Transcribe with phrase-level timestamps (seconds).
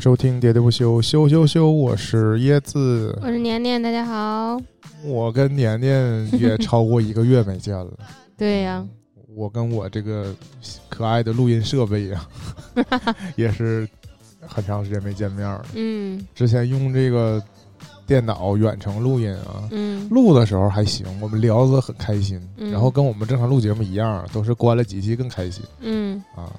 [0.00, 1.70] 收听《喋喋不休》，休休休！
[1.70, 4.58] 我是椰子，我是年年，大家好。
[5.04, 7.90] 我跟年年也 超过一个月没见了。
[8.34, 8.82] 对呀，
[9.36, 10.34] 我跟我这个
[10.88, 12.26] 可爱的录音设备呀，
[13.36, 13.86] 也是
[14.40, 15.66] 很长时间没见面了。
[15.74, 17.42] 嗯之前用这个
[18.06, 26.50] 电脑远程录音啊，嗯录的时候还行，我们聊得很开心，嗯然后跟我们正常录节目一样，都是关了机器更开心嗯啊。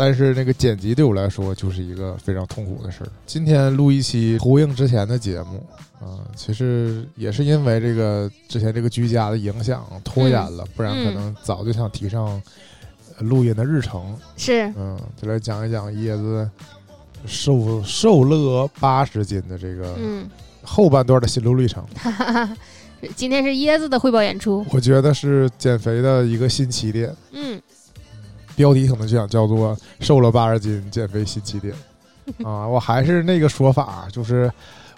[0.00, 3.08] 但是那个剪辑对我来说就是一个非常痛苦的事儿。
[3.26, 5.62] 今天录一期呼应之前的节目
[6.00, 12.40] 啊，其实也是因为这个之前这个居家的影响拖延了，不然可能早就想提上
[13.18, 14.16] 呃录音的日程。
[14.38, 16.48] 是嗯，就来讲一讲椰子
[17.26, 20.26] 瘦瘦了八十斤的这个嗯，
[20.62, 21.84] 后半段的心路历程。
[23.14, 24.64] 今天是椰子的汇报演出。
[24.70, 27.60] 我觉得是减肥的一个新起点，嗯
[28.60, 31.72] 标题可能就想叫做“瘦了八十斤，减肥新起点”
[32.44, 32.68] 啊！
[32.68, 34.52] 我还是那个说法，就是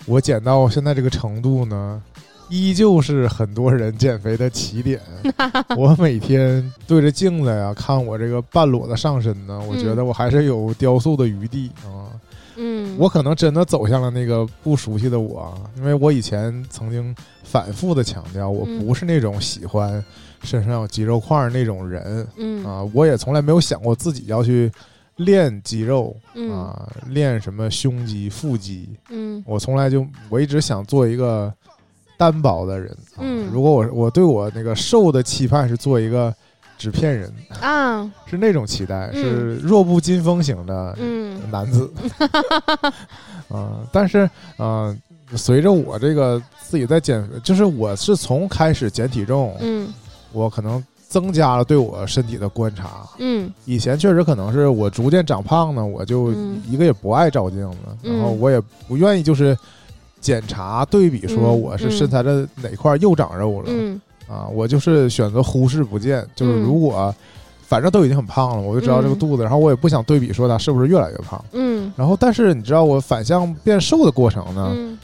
[0.05, 2.03] 我减到现在这个程度呢，
[2.49, 5.01] 依旧是很多人减肥的起点。
[5.79, 12.11] 我每天对着镜子呀，看我这个半裸的上身呢，我觉得我还是有雕塑的余地啊。
[12.57, 20.05] 嗯，我可能真的走向了那个不熟悉的我，因为我以前曾经反复的强调，我嗯不是那种喜欢
[20.43, 22.65] 身上有肌肉块儿那种人嗯。
[22.65, 24.71] 啊，我也从来没有想过自己要去
[25.17, 26.51] 练肌肉嗯。
[26.53, 29.43] 啊，练什么胸肌、腹肌，嗯。
[29.47, 31.53] 我从来就我一直想做一个
[32.17, 32.91] 单薄的人。
[33.17, 33.49] 啊、嗯。
[33.53, 36.35] 如果我我对我那个瘦的期盼是做一个
[36.79, 38.11] 纸片人，啊。
[38.27, 39.23] 是那种期待，嗯。
[39.23, 41.41] 是弱不禁风型的嗯。
[41.51, 41.93] 男子，
[43.49, 44.97] 啊、但是啊、
[45.37, 49.93] 随着我这个自己在减，就是我是从开始减体重，嗯
[50.33, 53.07] 我可能增加了对我身体的观察。
[53.19, 59.57] 嗯以前确实可能是我逐渐长胖呢，我就嗯一个也不爱照镜子，嗯然后我也不愿意就是
[60.21, 67.15] 检查对比说嗯我是身材的哪块又长肉了、嗯啊，我就是选择忽视不见，就是嗯如果。
[67.65, 71.43] 反正都已经很胖了，我就知道这个嗯肚子，然后我也不想对比说它是不是越来越胖。
[71.53, 74.99] 嗯然后，但是你知道我反向变瘦的过程呢，嗯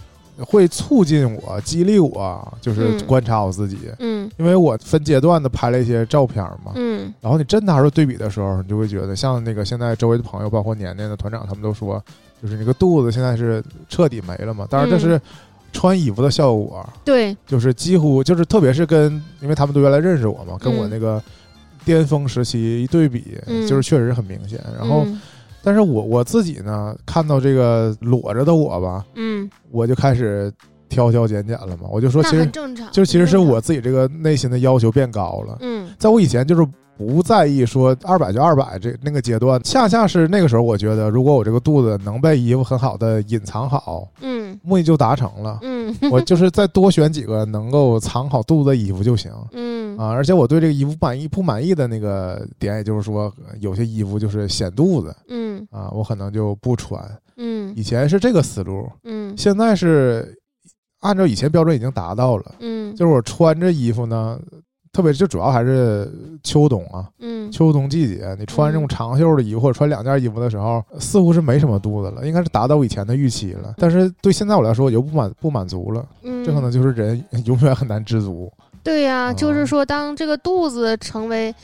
[0.45, 3.07] 会促进我、激励我，就是嗯。
[3.07, 3.79] 观察我自己。
[3.99, 4.31] 嗯。
[4.37, 7.13] 因为我分阶段的拍了一些照片嘛，嗯。
[7.21, 12.03] 然后你真拿出对比的时候，你就会觉得，像那个现在周围的朋友，包括年年的团长，他们都说，
[12.43, 14.67] 就是那个肚子现在是彻底没了嘛。
[14.71, 15.21] 当然，这是
[15.73, 17.37] 穿衣服的效果，对。
[17.47, 20.91] 就是几乎就是，特别是跟，因为他们都原来认识我嘛，跟我嗯。
[20.91, 21.23] 那个
[21.85, 23.67] 巅峰时期一对比，嗯。
[23.67, 24.61] 就是确实很明显。
[24.79, 25.21] 然后，嗯
[25.69, 30.51] 但是我我自己呢，看到这个裸着的我吧，嗯，我就开始
[30.89, 31.87] 挑挑拣拣了嘛。
[31.91, 35.59] 我就说，其实正常，就其实是我自己这个内心的要求变高了。
[35.61, 36.67] 嗯在我以前就是
[36.99, 45.61] 不在意说二百就二百这那个阶段，恰恰是那个时候，我觉得如果我这个肚子能被衣服很好的隐藏好，嗯目的就达成了。
[45.63, 49.33] 嗯我就是再多选几个能够藏好肚子的衣服就行。
[49.53, 57.01] 嗯啊，而且我对这个衣服满意不满意的那个点，也就是说，有些衣服就是显肚子嗯啊，我可能就不穿。
[57.37, 60.37] 嗯以前是这个思路，嗯现在是
[61.01, 62.55] 按照以前标准已经达到了。
[62.59, 64.39] 嗯就是我穿着衣服呢，
[64.99, 66.11] 特别就主要还是
[66.43, 67.53] 秋冬啊，嗯。
[67.53, 73.75] 秋冬季节，你穿这种长袖的衣服或者穿两件衣服的时候，似乎是没什么肚子了，应该是达到我以前的预期了。
[73.79, 78.53] 但是对现在我来说，我就不满不满足了，嗯，这可能就是人 永远很难知足。
[78.83, 81.55] 对呀、哦就是说，当这个肚子成为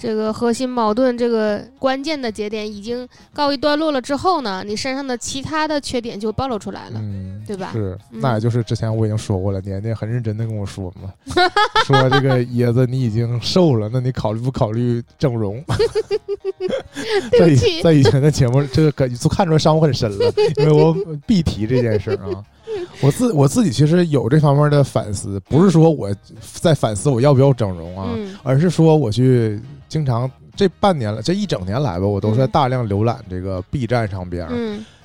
[0.00, 7.68] 这个核心矛盾、这个关键的节点已经告一段落了之后呢，你身上的其他的缺点就暴露出来了，嗯，对吧？
[7.72, 11.12] 是，嗯那也就是之前我已经说过了，年年很认真的跟我说嘛，
[11.84, 15.62] 说这个椰子你已经瘦了，那你考虑不考虑整容？
[17.82, 22.42] 在以前的节目，这个感觉就看出来伤我很深了，因为我 必提这件事儿啊。
[23.02, 34.48] 我自我自己其实有这方面的反思，不是说我在反思我要不要整容啊，嗯而是说我去经常这半年了，这一整年来吧，我都是在嗯大量浏览这个 B 站上边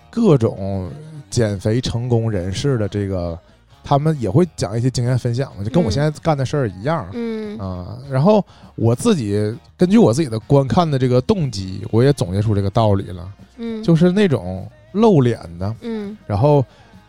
[0.09, 0.89] 各种
[1.29, 3.37] 减肥成功人士的这个，
[3.83, 7.07] 他们也会讲一些经验分享嘛，就跟我嗯现在干的事儿一样。
[7.13, 8.43] 嗯啊，然后
[8.75, 16.65] 我自己根据我自己的观看的这个动机，我也总结出这个道理了，嗯，就是那种露脸的，嗯然后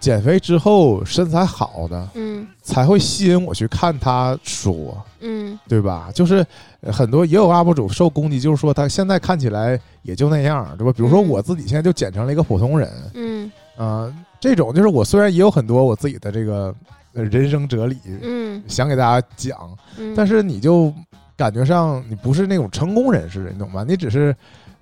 [0.07, 2.47] 减肥之后身材好的，嗯。
[2.63, 5.59] 才会吸引我去看他说，嗯。
[5.67, 6.11] 对吧？
[6.15, 6.47] 就是
[6.81, 10.93] 呃很多也有 UP 主受攻击，就是说他现在看起来也就那样，对吧？
[10.93, 11.29] 比如说嗯。
[11.29, 13.51] 我自己现在就减成了一个普通人，嗯。
[13.77, 16.73] 啊、这种就是我虽然也有很多我自己的这个
[17.15, 18.63] 呃人生哲理，嗯。
[18.69, 19.59] 想给大家讲，
[19.99, 20.95] 嗯，但是你就
[21.37, 23.85] 感觉上你不是那种成功人士，你懂吗？
[23.89, 24.35] 你只是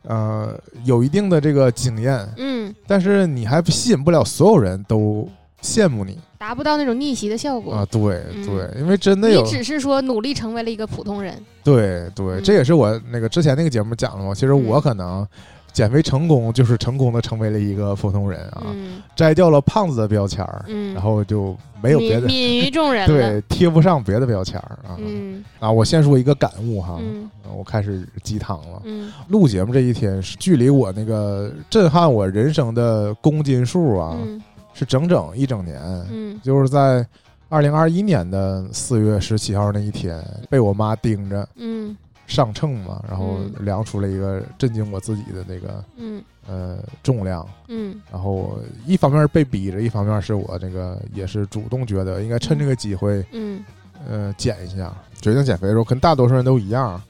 [0.06, 5.28] 呃有一定的这个经验，嗯，但是你还吸引不了所有人都
[5.62, 7.72] 羡慕你达不到那种逆袭的效果。
[7.72, 7.86] 啊！
[7.90, 11.34] 对嗯对，因为真的有你只是说努力成为了一个普通人。
[11.62, 14.34] 对对，嗯这也是我那个之前那个节目讲的嘛。
[14.34, 15.26] 其实我嗯可能
[15.74, 23.06] 减肥成功，就是成功的成为了一个普通人啊，嗯摘掉了胖子的标签儿，嗯，然后就没有别的泯泯于众人。
[23.10, 24.96] 对贴不上别的标签儿啊。
[24.98, 25.44] 嗯。
[25.58, 27.28] 啊，我先说一个感悟哈，嗯。
[27.56, 28.82] 我开始鸡汤了。
[28.84, 29.12] 嗯。
[29.28, 34.40] 录节目这一天，是距离我那个震撼我人生的公斤数啊，嗯。
[34.74, 35.80] 是整整一整年。
[36.08, 36.40] 嗯。
[36.40, 37.04] 就是在
[37.48, 41.48] 二零二一年的四月十七号那一天，被我妈盯着。
[41.56, 47.46] 嗯上秤嘛，然后嗯量出了一个震惊我自己的那个嗯呃重量。
[47.68, 53.64] 嗯然后我一方面被逼着，一方面是我这个也是主动觉得应该趁这个机会嗯
[54.08, 54.92] 呃减一下。
[55.20, 57.00] 决定减肥的时候，跟大多数人都一样，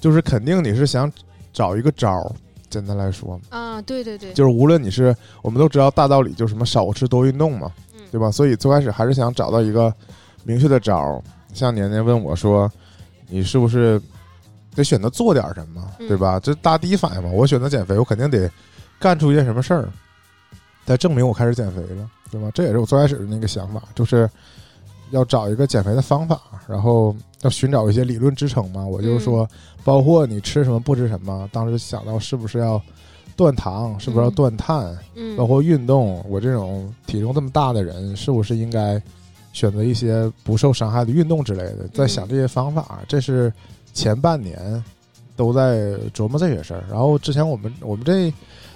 [0.00, 1.10] 就是肯定你是想
[1.52, 2.32] 找一个招儿。
[2.70, 8.32] 简单来说，啊，对对对，就是无论你是我们都知道大道理，就是什么少吃多运动嘛，嗯对吧？
[8.32, 9.94] 所以最开始还是想找到一个
[10.42, 11.22] 明确的招儿。
[11.52, 12.68] 像年年问我说，
[13.28, 14.00] 你是不是
[14.74, 16.40] 得选择做点什么，嗯对吧？
[16.40, 18.50] 这大第一反应嘛，我选择减肥，我肯定得
[18.98, 19.88] 干出一件什么事儿，
[20.86, 22.50] 来证明我开始减肥了，对吧？
[22.54, 24.28] 这也是我最开始的那个想法，就是
[25.10, 28.84] 要找一个减肥的方法，然后要寻找一些理论支撑嘛。
[28.84, 29.48] 我就是说，
[29.84, 32.80] 包括你吃什么不吃什么，当时想到是不是要
[33.36, 39.00] 断糖，是不是要嗯断碳，嗯包括运动，我这种体重这么大的人，是不是应该
[39.52, 41.86] 选择一些不受伤害的运动之类的？
[41.92, 43.52] 在想这些方法，这是
[43.94, 44.84] 前半年
[45.34, 46.84] 都在琢磨这些事儿。
[46.90, 48.30] 然后之前我们我们这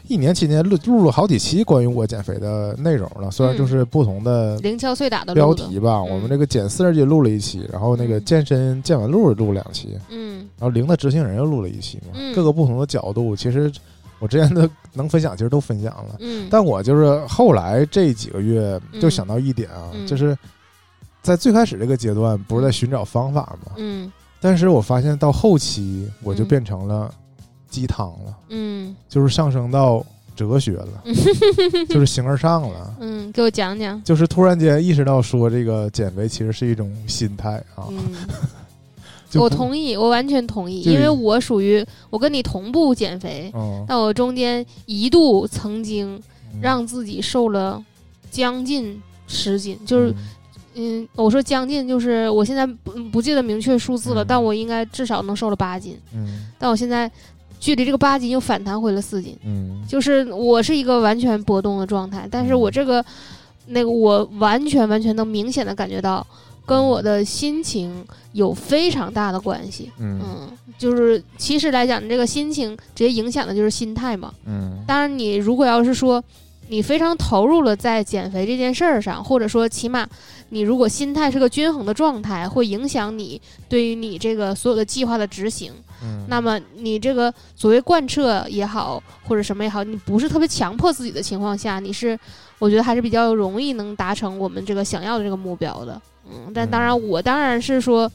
[0.06, 5.98] 一年期间录录了好几期关于我减肥的内容了，虽然就是不同的零敲碎打的标题吧。
[5.98, 6.08] 嗯。
[6.08, 8.24] 我们这个减四十斤录了一期，然后那个嗯。
[8.24, 10.48] 健身健完录录了两期，嗯。
[10.58, 12.34] 然后零的执行人又录了一期嘛，嗯。
[12.34, 13.70] 各个不同的角度，其实
[14.18, 16.16] 我之前的能分享，其实都分享了。
[16.20, 20.36] 嗯，但我就是后来这几个月就想到一点啊，嗯就是
[21.20, 27.12] 在最开始这个阶段不是在寻找方法嘛，嗯但是我发现到后期我就嗯变成了
[27.68, 30.04] 鸡汤了，嗯就是上升到
[30.36, 31.02] 哲学了，
[31.88, 32.94] 就是形而上了。
[33.00, 34.02] 嗯，给我讲讲。
[34.04, 37.98] 就是突然间意识到，说这个减肥其实是一种心态啊，嗯，
[39.34, 46.14] 我同意，我完全同意，因为我属于我跟你同步减肥，嗯，但我中间一度曾经
[46.54, 47.84] 嗯让自己瘦了
[48.30, 50.14] 将近十斤，就是
[50.78, 57.10] 嗯嗯，我说将近，就是我现在不不记得明确数字了，嗯但我应该至少能瘦了八斤，嗯但我现在
[57.60, 63.04] 距离这个八斤又反弹回了四斤，嗯就是我是一个完全波动的状态，但是嗯我这个
[63.66, 66.26] 那个我完全完全能明显的感觉到。
[66.66, 68.04] 跟我的心情
[68.34, 74.34] 有非常大的关系，嗯嗯，就是其实来讲，这个心情直接影响的就是心态嘛。
[74.44, 76.22] 嗯当然，你如果要是说
[76.68, 80.06] 你非常投入了在减肥这件事儿上，或者说起码
[80.50, 85.72] 你如果心态是个均衡的状态，会影响你对于你这个所有的计划的执行。
[86.02, 92.18] 嗯，那么你这个所谓贯彻也好，或者什么也好，你不是特别强迫自己的情况下，你是
[92.58, 96.00] 我觉得还是比较容易能达成我们这个想要的这个目标的。
[96.30, 98.10] 嗯，但当然，我当然是说。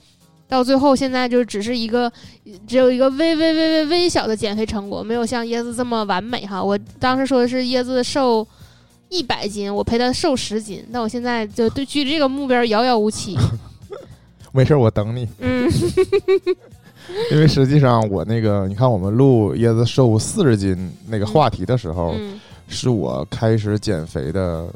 [0.47, 2.11] 到最后，现在就只是一个，
[2.67, 6.63] 只有一个微微微微微小的减肥成果，没有像椰子这么完美哈。
[6.63, 8.47] 我当时说的是椰子瘦
[9.09, 13.37] 一百斤，我陪他瘦十斤，但我现在就对距离这个目标遥遥无期。
[14.51, 15.27] 没事儿，我等你。
[15.39, 15.69] 嗯
[17.31, 24.67] 因为实际上我那个，你看我们录椰子瘦四十斤那个话题的时候，嗯是我开始减肥的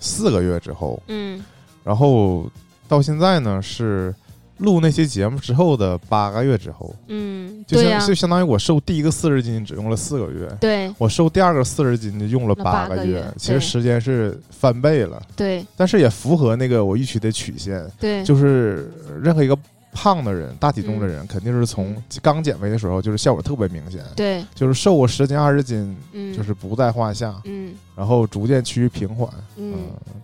[0.00, 1.44] 四个月之后，嗯
[1.84, 2.50] 然后
[2.88, 4.12] 到现在呢是
[4.58, 10.92] 录那期节目之后的八个月之后，嗯，就对呀、相就相当于我瘦第一个四十斤只用了四个月，对。
[10.98, 15.64] 我瘦第二个四十斤就用了八个个月其实时间是翻倍了，对。
[15.76, 18.90] 但是也符合那个我预期的曲线，对，就是
[19.22, 19.56] 任何一个
[19.92, 27.74] 胖的人、大体重嗯的人，肯定是从刚减肥的时候就是效果特别明显，对，就是瘦个十斤二十斤嗯，就是不在话下，嗯。
[27.94, 29.74] 然后逐渐趋于平缓，嗯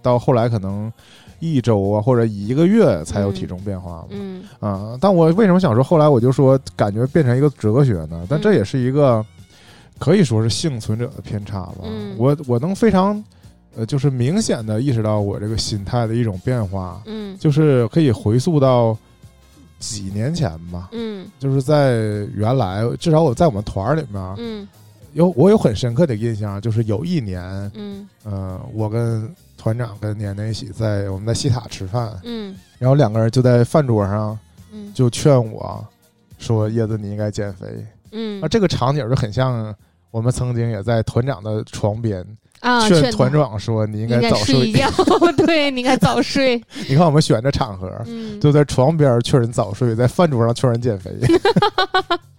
[0.03, 0.93] 到后来可能
[1.43, 4.45] 一周啊或者一个月才有体重变化嘛，嗯。
[4.61, 8.25] 啊，但我为什么想说后来我就说感觉变成一个哲学呢？
[8.29, 9.27] 但这嗯也是一个
[9.99, 11.79] 可以说是幸存者的偏差吧。
[11.83, 12.15] 嗯。
[12.17, 13.23] 我我能非常
[13.75, 17.37] 呃，就是明显的意识到我这个心态的一种变化，嗯。
[17.41, 18.97] 就是可以回溯到
[19.81, 21.27] 几年前吧，嗯。
[21.41, 24.69] 就是在原来至少我在我们团儿里面嗯。
[25.15, 27.43] 有我有很深刻的印象，就是有一年，
[27.75, 28.09] 嗯。
[28.23, 29.29] 呃，我跟
[29.63, 32.53] 团长跟年年一起在我们在西塔吃饭，嗯。
[32.81, 34.37] 然后两个人就在饭桌上
[34.73, 34.93] 嗯。
[34.93, 35.87] 就劝我
[36.37, 38.43] 说叶子你应该减肥，嗯。
[38.43, 39.73] 啊，这个场景就很像
[40.11, 42.27] 我们曾经也在团长的床边
[42.59, 44.67] 啊，劝团长说你应应该早睡。
[44.67, 44.91] 一觉，
[45.47, 46.61] 对，你应该早睡。
[46.89, 51.13] 你看我们选这场合，嗯，就在床边劝人早睡，在饭桌上劝人减肥。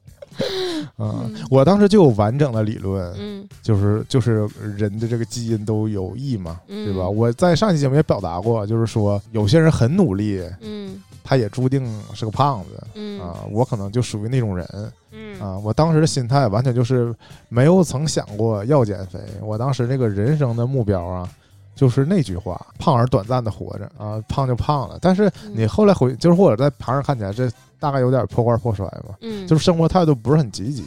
[0.97, 4.47] 啊、 嗯我当时就有完整的理论，嗯就是就是
[4.77, 7.07] 人的这个基因都有益嘛，嗯对吧？
[7.07, 13.39] 我在上期节目也表达过，就是说有些人很努力，嗯他也注定是个胖子嗯啊。
[13.51, 14.67] 我可能就属于那种人
[15.11, 15.57] 嗯啊。
[15.57, 17.15] 我当时的心态完全就是
[17.49, 21.29] 没有曾想过要减肥，我当时这个人生的目标啊。
[21.75, 24.97] 就是那句话，胖而短暂的活着啊，胖就胖了。
[25.01, 27.49] 但是你后来回，就是或者在旁人看起来，这
[27.79, 29.15] 大概有点破罐破摔嘛。
[29.21, 30.83] 嗯，就是生活态度不是很积极。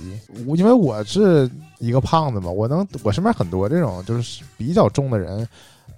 [0.46, 5.46] 我因为我是一个胖子嘛，我能我身边很多这种就是比较重的人，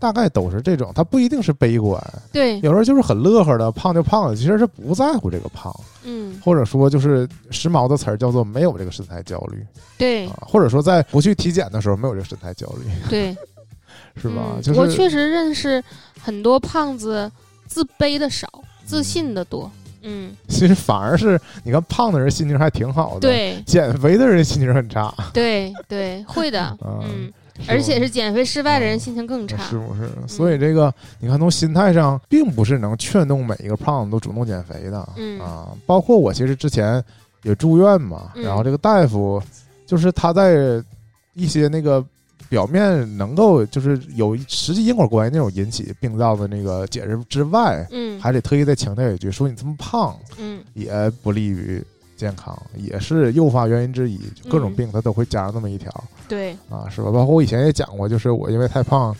[0.01, 2.03] 大概都是这种，他不一定是悲观，
[2.33, 6.41] 对，有时候就是很乐呵的，胖就胖了，其实是不在乎这个胖，嗯。
[6.43, 9.65] 或者说就是时髦的词儿叫做没有这个身材焦虑。
[9.99, 10.27] 对。
[10.29, 13.37] 啊，或者说在不去体检的时候没有这个身材焦虑，对，
[14.21, 14.53] 是吧？
[14.57, 15.83] 嗯就是我确实认识
[16.21, 17.31] 很多胖子，
[17.67, 18.49] 自卑的少，
[18.85, 19.71] 自信的多。
[20.03, 26.77] 嗯， 其实反而是你看胖的人心情还挺好的，，对减肥的人心情很差，对对，会的。
[26.87, 27.33] 嗯嗯，
[27.67, 29.57] 而且是减肥失败的人嗯心情更差。
[29.65, 30.09] 是不是？
[30.29, 35.09] 所以这个你看，从心态上，并不是能劝动每一个胖子都主动减肥的。
[35.17, 37.03] 嗯啊，包括我其实之前
[37.43, 39.43] 也住院嘛，嗯然后这个大夫
[39.85, 40.81] 就是他在
[41.35, 42.05] 一些那个
[42.49, 48.19] 表面能够就是有实际因果关系那种引起病灶的那个解释之外，嗯。
[48.21, 50.63] 还得特意再强调一句，说你这么胖嗯。
[50.75, 51.83] 也不利于
[52.17, 54.19] 健康，也是诱发原因之一。
[54.35, 54.75] 就各种嗯。
[54.77, 55.93] 病它都会加上那么一条。
[56.27, 57.11] 对，啊，是吧？
[57.11, 59.15] 包括我以前也讲过，就是我因为太胖，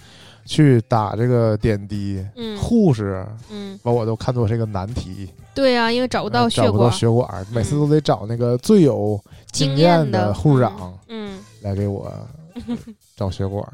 [0.45, 2.59] 去打这个点滴，嗯。
[2.59, 9.19] 护士嗯，把我都看作是一个难题，对啊，因为找不到呃找不到血管，每次嗯都得找那个最有
[9.53, 11.39] 经经验验的护士长嗯。
[11.63, 12.13] 来给我
[13.19, 13.67] 找血管，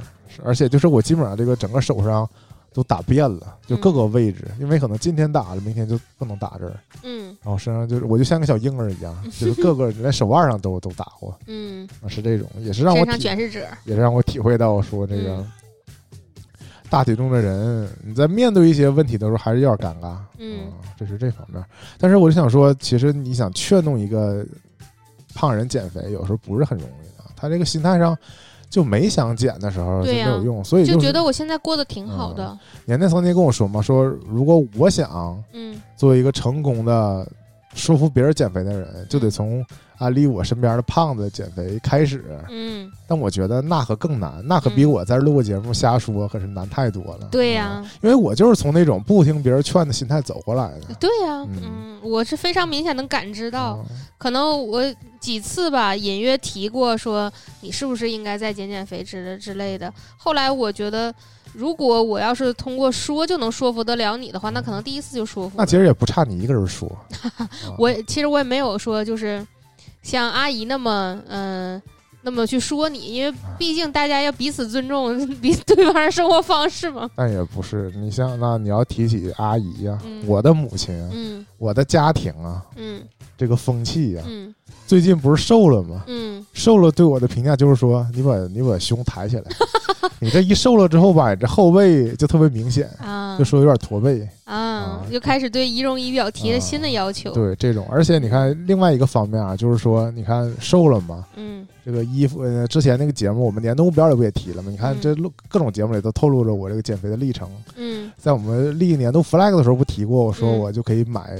[0.42, 2.26] 而且就是我基本上这个整个手上
[2.72, 13.60] 都打遍了，就各个位置，因为可能今天打了，明天就不能打这儿，嗯然后身上就是我就像个小婴儿一样，就是各个连手腕上都都打过，嗯，啊，是这种，也是让我身上全是褶。
[13.84, 15.52] 也是让我体会到说这个嗯
[16.88, 21.62] 大体重的人，你在面对一些问题的时候还是有点尴尬，嗯啊这是这方面。
[21.98, 24.46] 但是我就想说，其实你想劝动一个
[25.34, 27.24] 胖人减肥，有时候不是很容易的。
[27.36, 28.16] 他这个心态上
[28.74, 35.80] 就没想减的时候就没有用，所以就是觉得我现在过得挺嗯好的，年年曾经跟我说嘛，说如果我想嗯。
[35.96, 37.24] 做为一个成功的
[37.74, 39.64] 说服别人减肥的人，就得从
[39.98, 42.24] 安利我身边的胖子减肥开始。
[42.50, 47.28] 嗯，但我觉得那可更难，那可比嗯我在这录个节目瞎说可是难太多了。
[47.30, 50.94] 对呀、啊因为我就是从那种不听别人劝的心态走过来的。
[51.00, 53.84] 对呀、嗯嗯，我是非常明显能感知到，啊
[54.18, 54.82] 可能我
[55.20, 59.92] 几次吧隐约提过说你是不是应该再减减肥之的之类的。
[60.16, 61.14] 后来我觉得，
[61.54, 65.54] 如果我要是通过说就能说服得了你的话，那可能第一次就说服。
[65.56, 66.88] 那其实也不差你一个人说。
[67.36, 69.46] 啊 我其实我也没有说就是
[70.02, 71.80] 像阿姨那么嗯、
[72.22, 77.08] 那么去说你，因为毕竟大家要彼此尊重 彼对方的生活方式嘛。
[77.14, 83.02] 但也不是，你像那你要提起阿姨呀、嗯我的母亲啊，嗯我的家庭啊，嗯
[83.36, 84.54] 这个风气呀、嗯
[84.86, 86.04] 最近不是瘦了吗？
[86.06, 89.44] 嗯瘦了对我的评价就是说，你把你把胸抬起来，
[90.20, 94.26] 你这一瘦了之后吧，你这后背就特别明显，啊就说有点驼背。
[94.44, 97.32] 啊啊，就开始对仪容仪表提了啊新的要求。
[97.32, 104.70] 对这种，而且你看另外一个方面啊，就是说，你看瘦了嘛，嗯这个衣服，呃，之前那个节目，我们年度目标里不也提了吗？
[104.70, 107.48] 你看嗯这录各种节目里都透露着我这个减肥的历程。
[107.76, 111.36] 嗯在我们立年度 flag 的时候不提过，我说嗯我就可以买，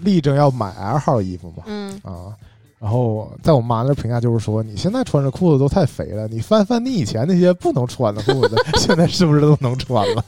[0.00, 2.36] 力争要买 L 号衣服嘛，嗯啊。
[2.82, 10.24] 然后在我妈那评价就是说，你现在穿着裤子都太肥了，你翻翻你以前那些不能穿的裤子， 现在是不是都能穿了？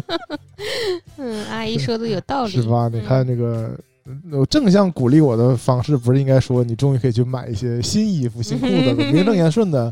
[1.16, 2.88] 嗯，阿姨说的有道理，是吧？
[2.92, 3.70] 你嗯看这个，
[4.32, 9.90] 我正向鼓励我的方式，不是应该说你终于可以去买一些新衣服、新裤子， 名正言顺的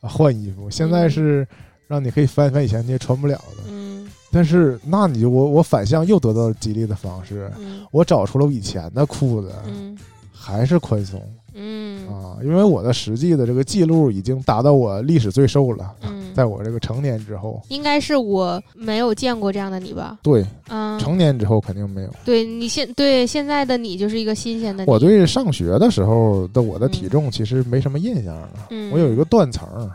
[0.00, 0.68] 换衣服。
[0.68, 1.46] 现在是
[1.86, 4.08] 让你可以翻翻以前那些穿不了的，嗯。
[4.32, 7.86] 但是那你就我我反向又得到了激励的方式，嗯。
[7.92, 9.96] 我找出了我以前的裤子嗯
[10.44, 11.22] 还是宽松
[11.54, 20.18] 嗯啊，因为我的实际的这个记录已经达到我历史最瘦了，嗯，在我这个成年之后，应该是我没有见过这样的你吧？
[20.20, 22.10] 对，嗯，成年之后肯定没有。
[22.24, 24.90] 对你现对现在的你就是一个新鲜的你。
[24.90, 28.50] 我对上学的时候的我的体嗯重其实没什么印象了。
[28.70, 29.88] 嗯，我有一个断层儿，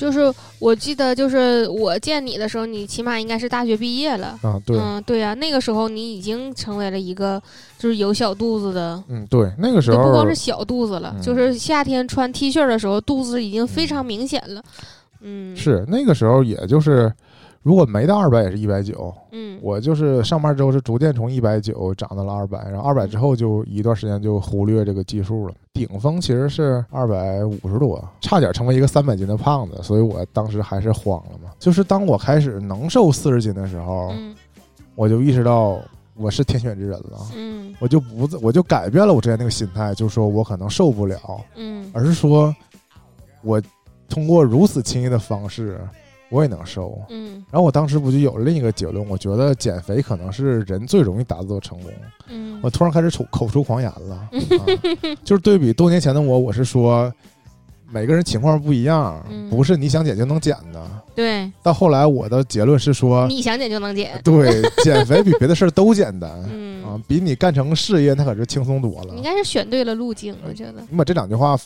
[0.00, 4.38] 就是我记得，就是我见你的时候，你起码应该是大学毕业了。
[4.40, 7.40] 啊，对，嗯，对呀、那个时候你已经成为了一个
[7.78, 14.62] 就是有小肚子的，嗯，对，那个时候不光是小肚子了，嗯就是夏天穿 T 恤的时候，肚子已经非常明显了。
[15.20, 17.12] 嗯，，是那个时候，也就是
[17.62, 19.14] 如果没到二百，也是一百九。
[19.32, 25.54] 嗯，我就是上班之后是逐渐从一百九涨到了二百，然后二百之后就一段时间就忽略这个基数了。
[25.74, 31.50] 顶峰其实是二百五十多，差点成为一个三百斤的胖子，所以我当时还是慌了嘛。
[31.58, 34.34] 就是当我开始能瘦四十斤的时候，嗯
[34.94, 35.78] 我就意识到
[36.14, 37.18] 我是天选之人了。
[37.36, 41.18] 嗯我就不，我就改变了我之前那个心态，就是说我可能受不了，
[41.56, 42.54] 嗯而是说
[43.42, 43.62] 我
[44.08, 45.80] 通过如此轻易的方式，
[46.30, 47.00] 我也能瘦。
[47.08, 51.90] 嗯然后我当时不就有了另一个结论，我觉得减肥可能是人最容易达到的成功。
[52.28, 54.64] 嗯，我突然开始口口出狂言了， 啊、
[55.24, 57.12] 就是对比多年前的我，我是说
[57.90, 60.80] 每个人情况不一样，嗯不是你想减就能减的。
[61.12, 64.20] 对，到后来我的结论是说，你想减就能减。
[64.22, 66.30] 对，减肥比别的事儿都简单。
[66.48, 69.22] 嗯，啊，比你干成事业那可是轻松多了你应。
[69.22, 70.82] 该是选对了路径，我觉得。
[70.90, 71.58] 你把这两句话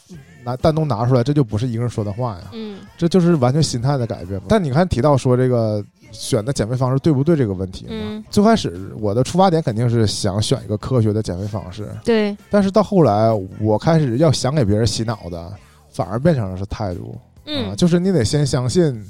[0.45, 4.47] 拿单独拿出来，这就不是一个人说的话呀，嗯这就是完全心态的改变嘛。
[4.49, 15.53] 但你看提到说这个选的减肥方式对不对这个问题嘛，嗯，最开始我的出发点肯定是想选一个科学的减肥方式，对，但是到后来我开始要想给别人洗脑的，
[15.91, 17.19] 反而变成了是态度。
[17.45, 19.05] 啊，嗯，就是你得先相信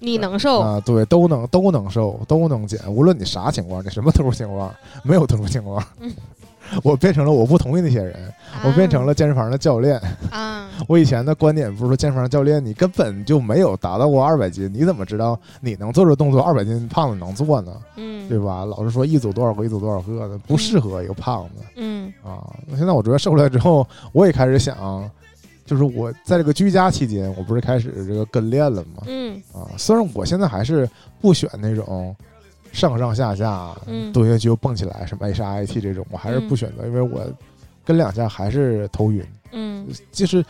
[0.00, 0.60] 你能瘦。
[0.60, 5.80] 啊，对，都能都能瘦，都能减，无论你啥情况，你什么特殊情况，没有特殊情况。
[6.00, 6.12] 嗯
[6.84, 8.14] 我变成了我不同意那些人，
[8.64, 10.00] 我变成了健身房的教练。
[10.30, 17.72] 啊，我以前的观点不是说健身房教练你根本就没有达到过二百斤，你怎么知道你能做这动作，二百斤胖子能做呢？
[17.96, 18.64] 嗯，对吧？
[18.64, 22.38] 老是说一组多少个，一组多少个的，不适合一个胖子嗯啊。
[22.68, 25.10] 那现在我觉得瘦下来之后，我也开始想，
[25.70, 29.04] 就是我在这个居家期间，我不是开始这个跟练了吗？
[29.06, 29.40] 嗯。
[29.52, 32.12] 啊，虽然我现在还是不选那种
[32.72, 34.12] 上上下下嗯。
[34.12, 37.24] 蹲下去又蹦起来什么 H I T 这种，我还是不选择，因为我
[37.84, 39.24] 跟两下还是头晕。
[39.52, 39.86] 嗯。
[40.10, 40.44] 就是，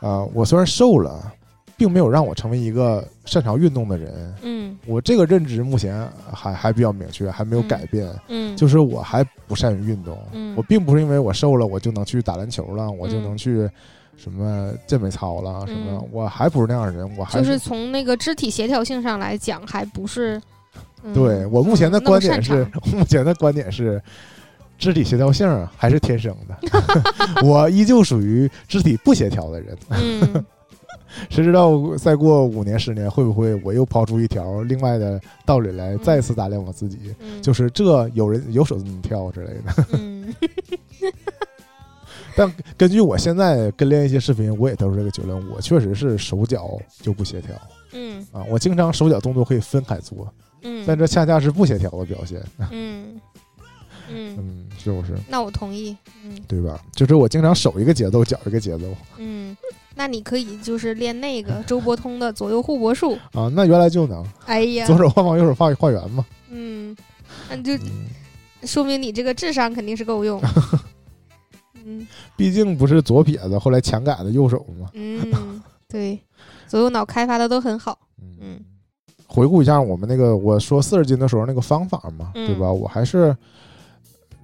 [0.00, 1.32] 呃，我虽然瘦了，
[1.74, 4.34] 并没有让我成为一个擅长运动的人。
[4.42, 4.76] 嗯。
[4.84, 8.06] 我这个认知目前还还比较明确，还没有改变。
[8.28, 10.54] 嗯，就是我还不善于运动，嗯。
[10.54, 13.66] 我并不是因为我瘦了我就能去打篮球了，我就能去
[14.16, 20.40] 什么健美操了，什么嗯我还不是那样的人，我还就是从那个肢体协调性上来讲，还不是。
[21.02, 24.02] 嗯对我目前的观点是， 目前的观点是，
[24.76, 26.56] 肢体协调性还是天生的，
[27.46, 29.76] 我依旧属于肢体不协调的人。
[29.90, 30.44] 嗯
[31.30, 37.14] 谁知道再过五年十年，会不会我又抛出一条另外的道理来，再次打脸我自己？
[37.20, 39.86] 嗯，就是这有人有手这么跳之类的。
[39.92, 40.34] 嗯
[42.36, 47.50] 但根据我现在跟练一些视频，我也得出这个结论，我确实是手脚就不协调
[47.92, 48.44] 嗯啊。
[48.50, 52.42] 我经常手脚动作可以分开做，嗯，但这恰恰是不协调的表现。
[52.70, 53.20] 嗯
[54.08, 55.14] 嗯，嗯，是不是？
[55.26, 55.96] 那我同意。
[56.22, 56.80] 嗯对吧？
[56.92, 58.84] 就是我经常手一个节奏，脚一个节奏
[59.16, 59.56] 嗯，
[59.94, 63.18] 那你可以就是练那个周伯通的左右互搏术。
[63.32, 63.50] 啊。
[63.52, 66.24] 那原来就能哎呀左，手画方，右手画画圆嘛。
[66.50, 66.96] 嗯，
[67.48, 68.06] 那就嗯，
[68.64, 70.40] 说明你这个智商肯定是够用。
[71.86, 74.90] 嗯毕竟不是左撇子，后来强改的右手嘛。
[74.92, 76.20] 嗯，对，
[76.66, 77.98] 左右脑开发的都很好。
[78.40, 78.60] 嗯
[79.28, 82.70] 回顾一下我们那个我说四十斤的时候那个方法嘛，嗯对吧？
[82.70, 83.36] 我还是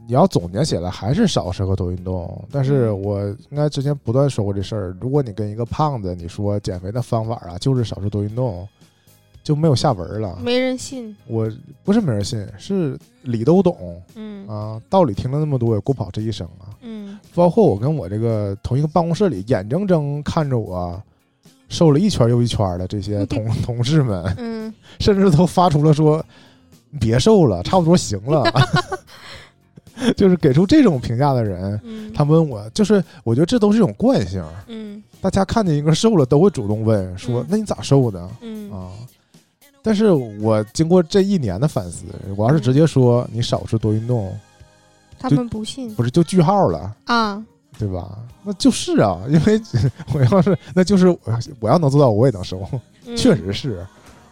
[0.06, 2.44] 你要总结起来，还是少适合多运动。
[2.50, 4.96] 但是嗯我应该之前不断说过这事儿。
[5.00, 8.68] 如果你跟一个胖子你说减肥的方法啊，就是少吃多运动，
[9.42, 10.38] 就没有下文了。
[10.42, 11.14] 没人信。
[11.26, 11.50] 我
[11.84, 16.70] 不是没人信，是理都懂嗯啊，道理听了那么多，也过不好这一生啊。
[16.82, 21.00] 嗯包括我跟我这个同一个办公室里，眼睁睁看着我
[21.68, 26.24] 瘦了一圈又一圈的这些 同同事们，嗯甚至都发出了说
[27.00, 28.44] “别瘦了，差不多行了”，
[30.16, 34.44] 就是给出这种评价的人，嗯，他问我，就是我觉得这都是一种惯性。
[34.68, 38.90] 嗯大家看见一个瘦了，都会主动问说嗯：“那你咋瘦的嗯啊？”
[39.82, 42.04] 但是我经过这一年的反思，
[42.36, 44.32] 我要是直接说你少吃多运动，
[45.18, 46.94] 他们不信不是就句号了。
[47.04, 47.44] 啊。
[47.78, 48.18] 对吧？
[48.44, 49.60] 那就是啊， 因为
[50.12, 51.18] 我要是那就是我
[51.58, 52.62] 我要能做到，我也能瘦，
[53.06, 53.84] 嗯确实是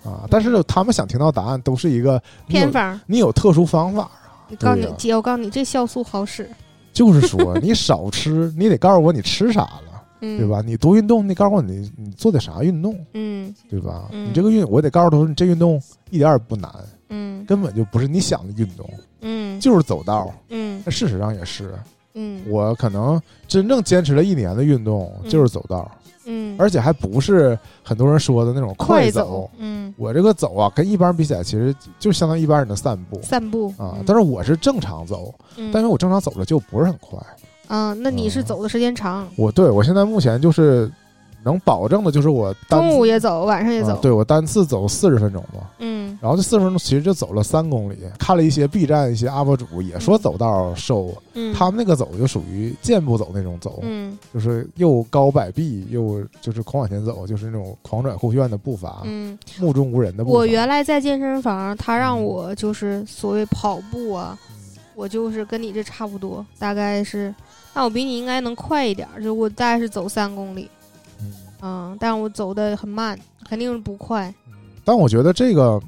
[0.04, 0.28] 啊。
[0.30, 3.00] 但是他们想听到答案都是一个偏方。
[3.06, 4.10] 你有特殊方法，
[4.50, 6.48] 我告诉，你姐，我告诉你，这酵素好使。
[6.92, 9.89] 就是说你少吃，你得告诉我你吃啥了，
[10.20, 10.46] 嗯，对？
[10.46, 10.62] 吧？
[10.64, 14.08] 你多运动，你告诉我你你做的啥运动，嗯对吧？
[14.12, 15.80] 嗯你这个运，我得告诉他说你这运动
[16.10, 16.70] 一点儿也不难，
[17.08, 18.88] 嗯根本就不是你想的运动，
[19.22, 20.32] 嗯就是走道。
[20.48, 21.74] 嗯那事实上也是，
[22.14, 25.90] 嗯我可能真正坚持了一年的运动嗯就是走道。
[26.26, 29.50] 嗯，而且还不是很多人说的那种快走。
[29.56, 33.96] 嗯，我这个走啊，跟一般人比起来，其实就相当于一般人的散步散步啊。
[33.96, 37.18] 嗯但是我是正常走，嗯但是我正常走着就不是很快。
[37.70, 38.44] 啊，那你是嗯。
[38.44, 40.90] 走的时间长，我对我现在目前就是
[41.44, 45.60] 能保证的就是我单中午也走，晚上也走，啊对我单次走四十分钟嘛。
[45.78, 46.00] 嗯。
[46.20, 54.18] 然后这四十分钟其实就走了三公里，看了一些 B 站一些 UP 主也说走道瘦，嗯，他们那个走就属于健步走那种走，嗯。
[54.34, 60.38] 就是又高摆臂又就是狂往前走，就是那种狂拽酷炫的步伐，嗯，目中无人的步伐。
[60.38, 64.36] 我原来在健身房，他让我就是所谓跑步啊，
[64.94, 67.34] 我就是跟你这差不多，大概是，
[67.72, 70.68] 但我比你应该能快一点儿，就我大概是走三公里，
[71.20, 74.32] 嗯嗯，但是我走的很慢，肯定是不快，
[74.84, 75.80] 但我觉得这个，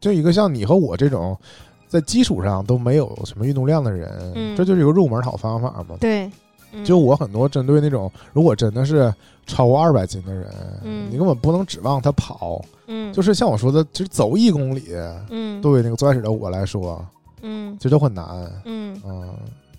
[0.00, 1.38] 就一个像你和我这种，
[1.86, 5.96] 在基础上都没有什么运动量的人，嗯这就是一个入门好方法嘛。
[6.00, 6.30] 对，
[6.72, 9.14] 嗯就我很多针对那种，如果真的是
[9.46, 12.60] 超过二百斤的人，嗯你根本不能指望他跑。
[12.88, 14.88] 嗯，就是像我说的，其实走一公里，
[15.30, 17.04] 嗯对于那个最开始的我来说，
[17.42, 18.26] 嗯其实都很难。
[18.64, 19.34] 嗯嗯，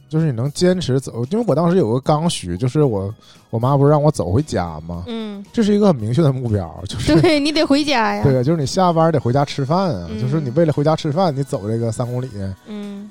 [0.10, 3.14] 就是你能坚持走，因为我当时有个刚需，就是我
[3.52, 5.04] 我妈不是让我走回家吗？
[5.08, 10.20] 嗯，这是一个很明确的目标，就是对你得回家呀，对啊，就是你下班得回家吃饭啊，嗯。
[10.20, 12.28] 就是你为了回家吃饭，你走这个三公里，
[12.68, 13.10] 嗯。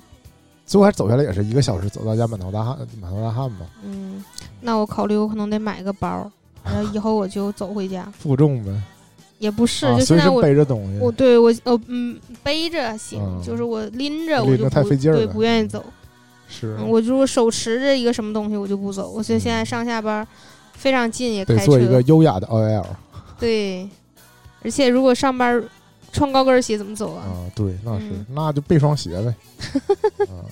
[0.67, 4.23] 最后还走下来也是一个小时，走到家满头大汗，满头大汗吧，嗯，
[4.61, 6.31] 那我考虑我可能得买个包，
[6.63, 8.71] 然后以后我就走回家，负重呗，
[9.39, 10.43] 也不是，啊，就现在我。
[10.43, 15.27] 背着东西，我对我呃嗯背着行，嗯就是我拎着我就太费劲儿了。
[15.29, 15.83] 不愿意走。
[16.49, 19.11] 是嗯我如果手持着一个什么东西，我就不走。
[19.11, 20.27] 我现现在上下班
[20.73, 22.01] 非常近，也得开做一个。
[22.03, 22.87] 优雅的 OL
[23.39, 23.89] 对，
[24.63, 25.63] 而且如果上班
[26.11, 27.23] 穿高跟鞋怎么走啊？
[27.27, 29.35] 啊，对，那是嗯那就备双鞋呗，
[30.25, 30.43] 啊，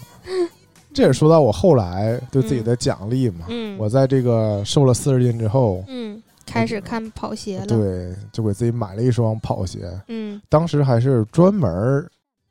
[0.92, 12.06] 这也说到我后来对自己的奖励嘛，嗯，我在这个瘦了四十斤之后，嗯开始看跑鞋了。，对，就给自己买了一双跑鞋，嗯当时还是专门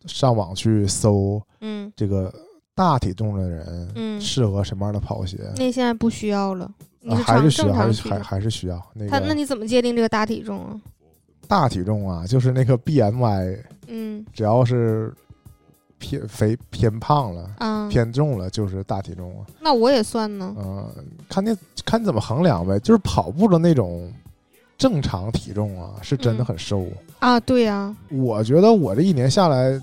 [0.06, 2.34] 上网去搜嗯这个
[2.76, 6.70] 大体重的人嗯，适合什么样的跑鞋，那现在不需要了。
[7.00, 7.92] 你啊是还是需要，还。
[7.92, 10.82] 是还还是需要那个他那你怎么界定这个大体重啊？
[11.48, 15.14] 大体重啊，就是那个 BMI，嗯只要是
[16.00, 17.50] 偏肥偏胖了。
[17.60, 20.54] 啊，偏重了就是大体重啊，那我也算呢。
[20.58, 20.92] 嗯、
[21.30, 22.80] 看那看你怎么衡量呗。
[22.80, 24.12] 就是跑步的那种
[24.78, 26.86] 正常体重啊，是真的嗯很瘦。
[27.20, 29.80] 啊，对呀，我觉得我这一年下来，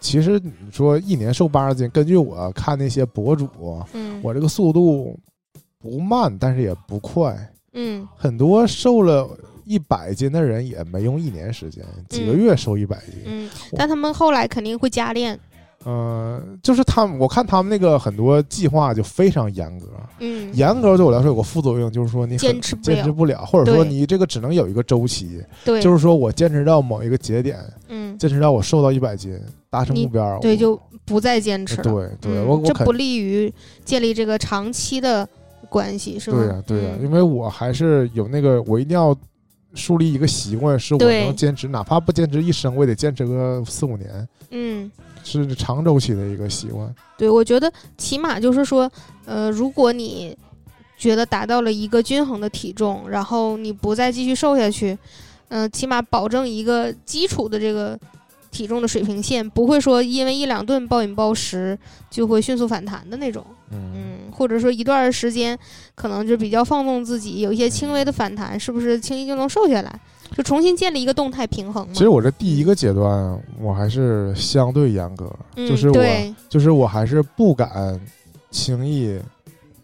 [0.00, 3.48] 其实你说一年瘦八十斤，根据我看那些博主，
[3.92, 5.18] 嗯，我这个速度
[5.78, 7.36] 不慢，但是也不快。
[7.72, 9.28] 嗯很多瘦了
[9.64, 13.22] 一百斤的人也没用一年时间，几个嗯月瘦一百斤。
[13.26, 15.38] 嗯，但他们后来肯定会加练。
[15.86, 19.86] 嗯、就是他们，我看他们那个很多计划就非常严格。
[20.18, 22.96] 嗯，严格对我来说有个副作用，就是说你坚持不了。
[22.96, 29.40] 坚持不了，或者说你这个只能有一个周期，对，就是说我坚持到某一个节点，嗯，坚持到我瘦到一百斤，
[29.70, 31.82] 达成目标，对，就不再坚持了。
[31.82, 33.52] 对对，嗯我我肯这不利于
[33.84, 35.26] 建立这个长期的
[35.70, 36.36] 关系，是吧？
[36.36, 37.04] 对呀对呀，嗯。
[37.04, 39.16] 因为我还是有那个，我一定要
[39.72, 44.90] 树立一个习惯，是我能坚持，哪怕不坚持一生，我也得坚持个四五年，嗯，
[45.22, 46.92] 是长周期的一个习惯。
[47.16, 48.90] 对，我觉得起码就是说，
[49.24, 50.36] 呃，如果你
[50.96, 54.96] 觉得达到了一个均衡的体重，然后你不再继续瘦下去，
[55.48, 57.98] 嗯、起码保证一个基础的这个
[58.50, 61.78] 体重的水平线，不会说因为一两顿暴饮暴食
[62.10, 63.44] 就会迅速反弹的那种。
[63.70, 65.58] 嗯，嗯，或者说一段时间
[65.94, 70.00] 可能就比较放纵自己，有一些轻微的反弹，是不是轻易就能瘦下来？
[70.36, 71.92] 就重新建立一个动态平衡嘛。
[71.92, 78.00] 其实我这第一个阶段，我还是相对严格，嗯就是我，就是我还是不敢
[78.50, 79.18] 轻易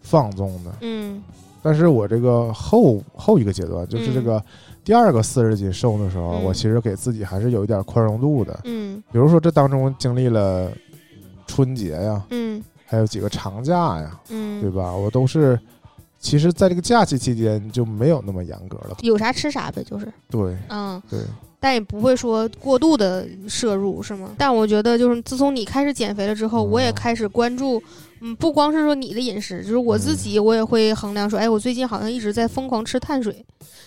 [0.01, 0.71] 放纵的。
[0.81, 1.23] 嗯
[1.61, 4.41] 但是我这个后后一个阶段，就是这个
[4.85, 8.57] 第二个四十斤瘦的时候，嗯我其实给自己还是有一点宽容度的。
[8.63, 10.71] 嗯比如说这当中经历了
[11.45, 14.93] 春节呀，嗯还有几个长假呀，嗯，对吧？
[14.93, 15.59] 我都是，
[16.27, 18.97] 其实在这个假期期间就没有那么严格了。
[18.99, 21.21] 有啥吃啥呗，就是对嗯，对，
[21.57, 24.31] 但也不会说过度的摄入，是吗？
[24.37, 27.81] 但我觉得就是自从你开始减肥了之后，嗯我也开始关注，
[28.19, 33.45] 嗯，不光是说你的饮食，就是我自己，我也会衡量说，哎，我最近好像一直在疯狂吃碳水，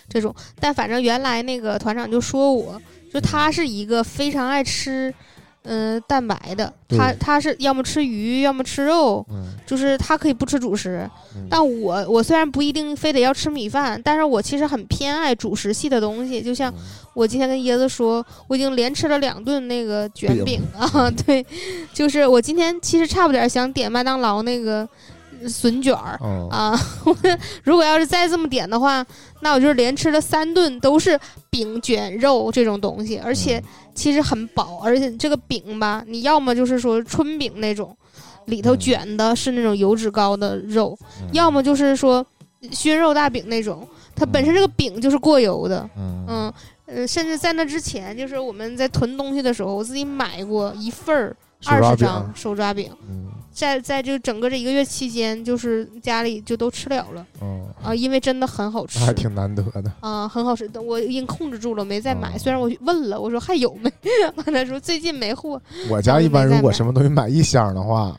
[0.08, 0.34] 这种。
[0.58, 2.80] 但反正原来那个团长就说我，
[3.12, 5.12] 就他是一个非常爱吃。
[5.62, 11.08] 嗯、蛋白的，他他是要么吃鱼，要么吃肉，嗯，就是他可以不吃主食。
[11.36, 16.40] 嗯但我我虽然不一定非得要吃米饭，但是我其实很偏爱主食系的东西。
[16.40, 16.78] 就像嗯
[17.12, 21.44] 我今天跟椰子说，我已经连吃了两顿那个卷饼饼啊， 对，
[21.92, 24.88] 就是我今天其实差不点想点麦当劳那个
[25.48, 26.78] 笋卷儿嗯啊。
[27.64, 29.04] 如果要是再这么点的话，
[29.40, 31.18] 那我就是连吃了三顿都是
[31.50, 37.96] 饼卷肉这种东西，而且嗯其实很饱，而且这个饼吧，你要么就是说春饼那种，
[38.46, 42.24] 里头嗯卷的是那种油脂高的肉，嗯要么就是说
[42.70, 46.52] 熏肉大饼那种，它本身这个饼就是过油的，嗯嗯。
[46.92, 53.28] 呃，甚至在那之前，就是我们在囤东西的时候，我自己买过一份儿二十张手抓饼，嗯
[53.60, 59.92] 在在这整个这一个月期间，就是家里就都吃了了嗯，啊，因为真的很好吃还挺难得的。
[60.00, 60.66] 啊，很好吃。
[60.66, 62.36] 等我已经控制住了，没再买。
[62.36, 63.92] 哦虽然我问了，我说还有没，
[64.36, 68.18] 完他说最近没货，我家一般如果什么东西买一箱的话，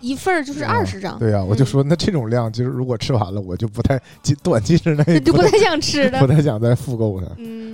[0.00, 6.26] 一份儿就是啊二十张，对呀、我就嗯说那这种量，就是如果吃完了，我就不太短短期之内就不太想吃 不。
[6.26, 7.26] 太想再复购它。
[7.38, 7.73] 嗯，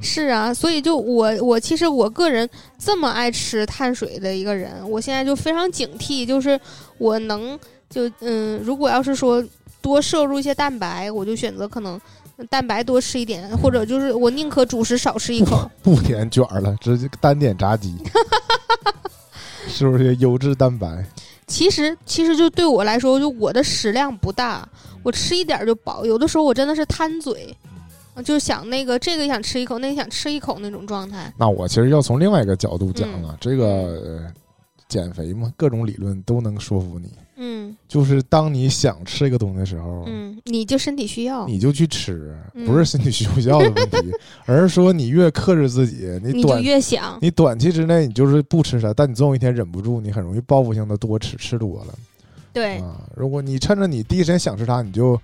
[0.00, 6.58] 是啊，所以就我我其实我个人这么爱吃碳水的一个人，我现在就非常警惕，就是
[6.98, 7.58] 我能
[7.90, 9.44] 就嗯，如果要是说
[9.80, 12.00] 多摄入一些蛋白，我就选择可能
[12.48, 15.68] 蛋白多吃一点，或者就是我宁可主食少吃一口。
[15.82, 17.96] 不点卷了，直接单点炸鸡，
[19.68, 21.04] 是不是优质蛋白？
[21.46, 24.68] 其实其实就对我来说，就我的食量不大，
[25.02, 26.04] 我吃一点就饱。
[26.04, 27.75] 有的时候我真的是贪嘴，啊
[28.22, 31.32] 就是想那个这个想吃一口，那个想吃一口那种状态。
[31.36, 34.32] 那我其实要从另外一个角度讲嗯啊，这个、呃
[34.88, 37.10] 减肥嘛，各种理论都能说服你。
[37.38, 44.12] 嗯就是当你想吃一个东西的时候，嗯，你就身体需要，你就去吃，嗯不是身体需不需要的问题，
[44.46, 47.18] 而是说你越克制自己，你短越想。
[47.20, 51.94] 你短期之内你就是不吃啥，但你总有一天忍不住，你很容易报复性的多吃，吃多了
[52.52, 53.02] 对，啊。
[53.16, 55.20] 如果你趁着你第一时间想吃它，你就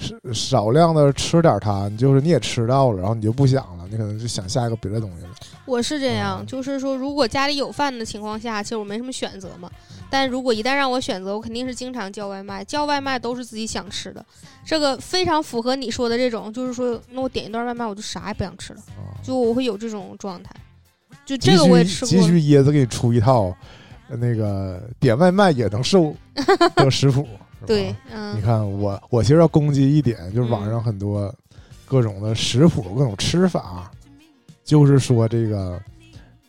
[0.00, 5.30] 少少量的吃点它，你就是你也吃到了，然后你就不想了，你可能就想下一个别的东西了。
[5.64, 9.70] 我是这样，嗯就是说，如果家里有饭的情况下，其实我没什么选择嘛。
[10.10, 14.24] 但如果一旦让我选择，我肯定是经常叫外卖，叫外卖都是自己想吃的，
[14.64, 20.50] 这个非常符合你说的这种，就是说，那我点一段外卖，我就啥也不想吃了，啊，就我会有这种状态。
[21.24, 23.44] 就这个我也吃过，急需椰子给你出一套，
[24.08, 26.14] 呃那个点外卖也能瘦
[26.76, 27.26] 的食谱。
[27.66, 28.42] 是吧对，你嗯。
[28.42, 30.70] 看我，我其实要攻击一点，就是网嗯。
[30.70, 31.32] 上很多
[31.86, 33.90] 各种的食谱、各种吃法，
[34.64, 35.80] 就是说这个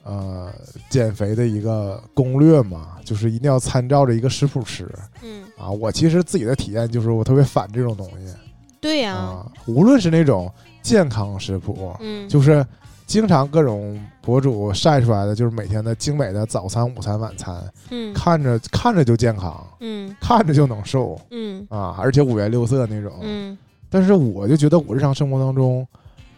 [0.04, 0.54] 呃
[0.89, 4.88] 减肥的一个攻略嘛，就是一定要参照着一个食谱吃
[5.21, 5.69] 嗯，啊。
[5.69, 8.34] 我其实自己的体验就是我特别反这种东西
[8.82, 10.51] 对呀、啊，无论是那种
[10.84, 12.65] 健康食谱，嗯，就是
[13.06, 17.56] 经常各种博主晒出来的，就是每天的精美的早餐、午餐、晚餐，
[17.91, 18.13] 嗯。
[18.13, 20.15] 看着看着就健康，嗯。
[20.20, 21.65] 看着就能瘦嗯。
[21.70, 23.12] 啊，而且五颜六色那种。
[23.22, 23.58] 嗯。
[23.89, 25.88] 但是我就觉得我日常生活当中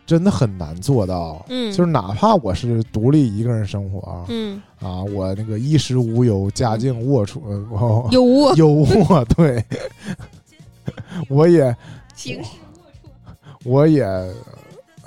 [0.06, 4.62] 真的很难做到，嗯，就是哪怕我是独立一个人生活嗯。
[4.80, 9.64] 啊，我那个衣食无忧，家境龌龊，有 我优渥，对，
[11.30, 11.76] 我也
[13.64, 14.06] 我也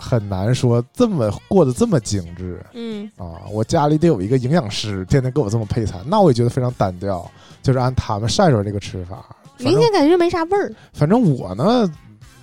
[0.00, 3.46] 很难说这么过得这么精致嗯啊。
[3.52, 7.30] 我家里得有一个营养师，天天给我这么配餐，那我也觉得非常单调，
[7.62, 9.24] 就是按他们晒出来这个吃法。
[9.58, 10.72] 明显感觉没啥味儿。
[10.94, 11.86] 反正我呢，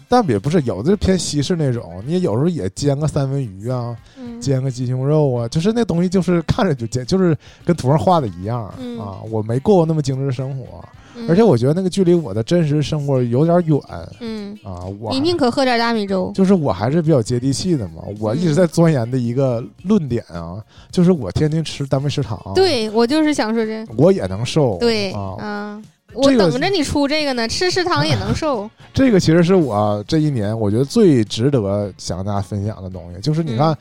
[0.09, 9.17] 但也不是有的偏西式那种，你有时候也煎个三文鱼啊，嗯煎个鸡胸肉啊，就是那东西就是看着就煎，就是跟图上画的一样、嗯啊。
[9.29, 10.83] 我没过过那么精致的生活，
[11.15, 13.79] 嗯而且我觉得那个距离我的真实生活有点远
[14.19, 14.85] 嗯，啊。
[14.99, 16.31] 我你宁可喝点大米粥。
[16.33, 18.03] 就是我还是比较接地气的嘛。
[18.19, 24.77] 我一直在钻研的一个论点啊，就是我天天吃单位食堂，，对我就是想说这，我也能瘦。
[24.79, 25.81] 对啊，啊，
[26.17, 28.69] 我等着你出这个呢，吃食堂也能瘦。
[28.93, 33.77] 这个其实是我这一年我觉得最值得想跟大家分享的东西，就是你看，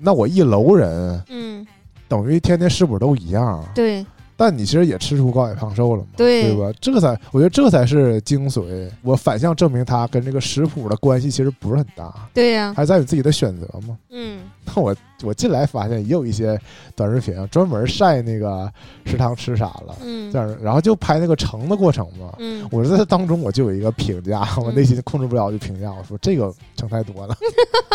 [0.00, 1.66] 那我一楼人嗯，
[2.06, 4.04] 等于天天是不是都一样，对
[4.40, 6.72] 但你其实也吃出高矮胖瘦了嘛，对对吧？
[6.80, 8.88] 这个才我觉得这才是精髓。
[9.02, 13.98] 我反向证明它跟这个食谱的关系其实不是很大，对呀，还在于自己的选择嘛。
[14.10, 16.56] 嗯那我我进来发现也有一些
[16.94, 18.70] 短视频啊，专门晒那个
[19.06, 22.32] 食堂吃啥了，嗯这样，然后就拍那个盛的过程嘛。
[22.38, 27.36] 嗯我在当中我就有一个评价，我嗯内心控制不了就评价，我说这个盛太多了，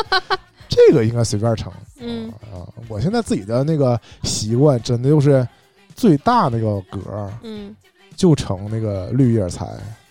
[0.67, 1.71] 这个应该随便盛。
[1.99, 5.47] 嗯啊，我现在自己的那个习惯真的就是
[5.95, 7.75] 最大那个格儿嗯。
[8.15, 9.67] 就成那个绿叶菜，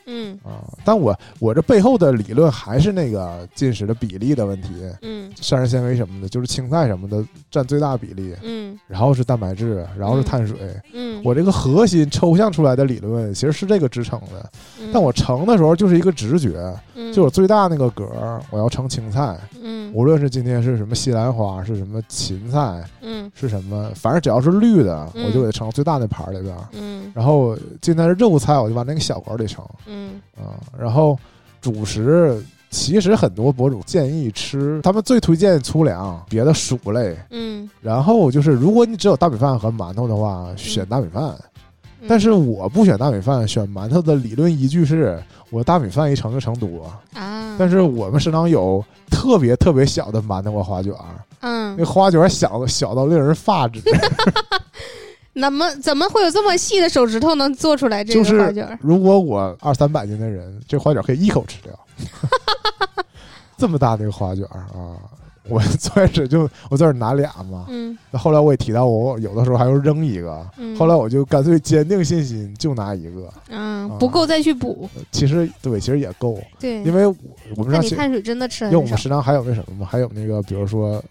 [0.07, 0.53] 嗯嗯。
[0.53, 0.64] 啊。
[0.85, 4.68] 但我我这背后的理论还是那个进食的比例的问题，
[5.03, 5.31] 嗯。
[5.40, 8.79] 膳食纤维什么的，就是青菜什么的占最大比例，嗯。
[8.88, 10.25] 然后是蛋白质，然后是嗯。
[10.25, 10.59] 碳水。
[10.92, 14.90] 嗯，我这个核心抽象出来的理论其实是这个支撑的，嗯。
[14.92, 17.12] 但我盛的时候就是一个直觉，嗯。
[17.12, 26.64] 就我最大那个格儿，我要盛青菜，嗯无论是今天是什么西兰花，是什么芹菜，嗯是什么，反正只要是绿的，嗯我就给它盛到最大那盘儿里边儿。
[26.72, 30.57] 嗯然后今天是肉菜，我就往那个小管里盛嗯啊。
[30.78, 31.18] 然后
[31.61, 37.16] 主食，其实很多博主建议吃，他们最推荐粗粮，别的薯类。
[37.31, 41.22] 嗯，然后就是，如果你只有大米饭和馒头的话，选大米饭。
[41.22, 41.38] 嗯
[42.08, 46.92] 但是我不选大米饭，选馒头的理论依据是我大米饭一盛就盛多。
[47.14, 53.80] 啊，但是我们食堂有特别特别小的馒头和花卷儿，嗯那，花卷小小到令人发指。
[55.34, 58.78] 那么怎么会有这么细的手指头能做出来这就是个花卷儿？
[58.82, 61.72] 如果我二三百斤的人，这花卷可以一口吃掉，
[63.56, 64.98] 这么大的一个花卷儿啊！
[65.48, 67.96] 我最开始就我在这拿俩嘛，嗯。
[68.11, 73.26] 那后来我也提到我有的时候还要扔一个，嗯，后来我就干脆坚定信心就拿一个。
[73.26, 77.14] 啊嗯不够再去补，其实对，其实也够，对，因为我
[77.57, 81.02] 我们让你碳水真的吃因为我，们食堂还有那什么嘛，还有那个比如说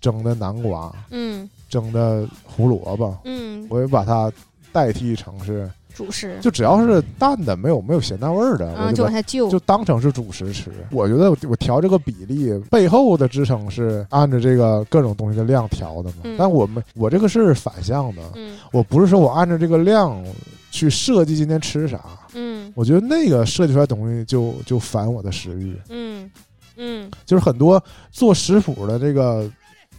[0.00, 1.48] 蒸的南瓜、嗯。
[1.68, 4.32] 蒸的胡萝卜，嗯，我也把它
[4.72, 10.70] 代替成是，主食，就只要是淡的，没有没有咸淡味儿的，我就把往下就，就当成是主食吃。
[10.92, 16.18] 我觉得我我调这个比例背后的支撑是按照这个各种东西的量调的嘛。
[16.22, 16.36] 嗯。
[16.38, 18.56] 但我们我这个是反向的，嗯。
[18.72, 20.24] 我不是说我按照这个量
[20.70, 22.00] 去设计今天吃啥，
[22.34, 22.72] 嗯。
[22.76, 25.76] 我觉得那个设计出来东西就就反我的食欲。
[25.88, 26.30] 嗯
[26.76, 27.10] 嗯。
[27.26, 27.82] 就是很多
[28.12, 29.50] 做食谱的这个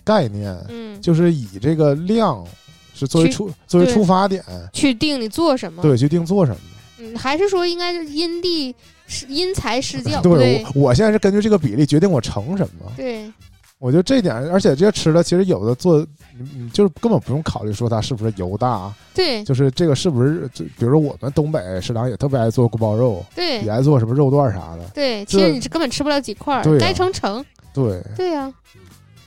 [0.05, 2.41] 概念，嗯，就是以这个量
[2.99, 6.57] 是作为出作为出发点，去定你做什么，对，去定做什么。
[6.99, 8.75] 嗯，还是说应该是因地
[9.07, 12.91] 施因材施教， 对对我，我现在是根据这个比例决定我盛什么。
[12.97, 13.31] 对，
[13.77, 16.05] 我觉得这点，而且这些吃的其实有的做，
[16.37, 24.83] 你你就是根本不用考虑说它是不是油大，对就是这个是不是，就比如说我们东北食堂也特别爱做锅包肉，也对爱做什么肉段啥的。
[24.93, 28.53] 对，其实你是根本吃不了几块该盛盛，对，对呀，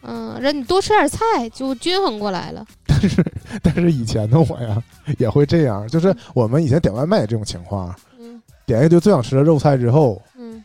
[0.03, 3.25] 嗯，让你多吃点菜就均衡过来了， 但是
[3.63, 4.83] 但是以前的我呀
[5.19, 8.41] 也会这样，就是我们以前点外卖也这种情况，嗯。
[8.67, 10.63] 点一堆最想吃的肉菜之后，嗯。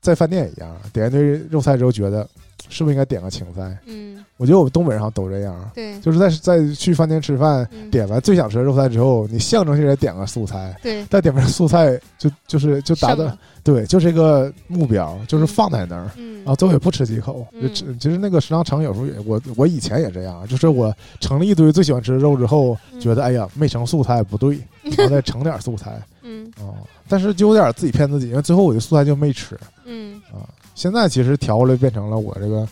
[0.00, 2.28] 在饭店也一样，点一堆肉菜之后觉得
[2.68, 3.76] 是不是应该点个青菜？
[3.86, 5.98] 嗯，我觉得我们东北人好像都这样，对。
[6.00, 7.90] 就是在在去饭店吃饭，嗯。
[7.90, 13.30] 点完最想吃的肉菜之后，你象征性的点个素菜，对，但点完素菜就就是就达到
[13.62, 16.10] 对，就是一个目标，就是放在那儿。
[16.16, 16.38] 嗯。
[16.38, 17.96] 然后最后也不吃几口，就嗯吃。
[17.98, 23.00] 其实那个食堂盛有时候也，我我以前也这样，就是我盛了一堆最喜欢吃的肉之后，嗯。
[23.00, 26.02] 觉得哎呀没盛素菜不对， 然后再盛点素菜。
[26.22, 26.50] 嗯。
[26.60, 26.74] 哦，
[27.08, 29.56] 但是就有点自己骗自己，因为最后我的素菜就没吃。
[29.84, 30.20] 嗯。
[30.32, 30.42] 啊。
[30.74, 32.66] 现在其实调过来变成了我这个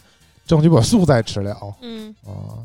[0.46, 2.58] 争取把素菜吃了嗯啊，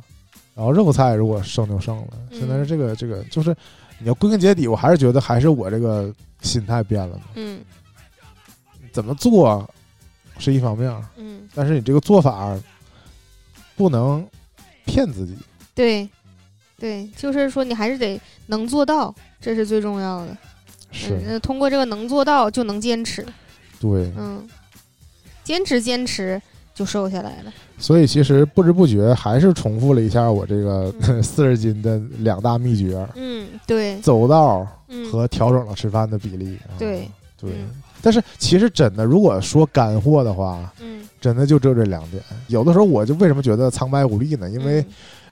[0.55, 2.07] 然后肉菜如果剩就剩了。
[2.31, 3.55] 嗯现在是这个这个就是
[3.99, 7.23] 你要归根结底，我还是觉得还是我这个心态变了嘛。
[7.35, 7.61] 嗯
[8.91, 9.69] 怎么做
[10.37, 12.57] 是一方面，嗯，但是你这个做法
[13.75, 14.25] 不能
[14.85, 15.35] 骗自己。
[15.73, 16.09] 对
[16.77, 20.37] 对，就是说你还是得能做到，这是最重要的。
[20.91, 23.25] 是，嗯，通过这个能做到就能坚持，
[23.81, 24.47] 对，嗯，
[25.45, 26.41] 坚持坚持
[26.73, 27.53] 就瘦下来了。
[27.77, 36.57] 所以其实不知不觉还是重复了一下我这个嗯 四十斤的两大秘诀：嗯，对，走道嗯和调整了吃饭的比例。
[36.67, 37.07] 啊对
[37.39, 37.69] 对嗯，
[38.01, 42.21] 但是其实真的，如果说干货的话，嗯，真的就只有这两点。
[42.47, 44.49] 有的时候我就为什么觉得苍白无力呢？
[44.49, 44.85] 因为嗯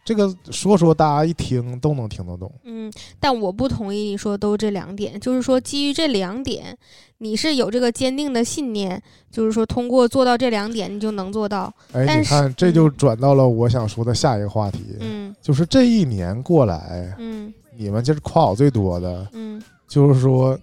[0.04, 2.52] 这个说说大家一听都能听得懂。
[2.64, 6.78] 嗯，但我不同意你说都这两点，就是说基于这两点，
[7.20, 11.74] 你是有这个坚定的信念，就是说通过做到这两点，你就能做到。
[11.94, 20.60] 哎，你看，这就转到了我想说的下一个话题，嗯就是这一年过来，嗯你们就是夸我最多的，嗯，就是说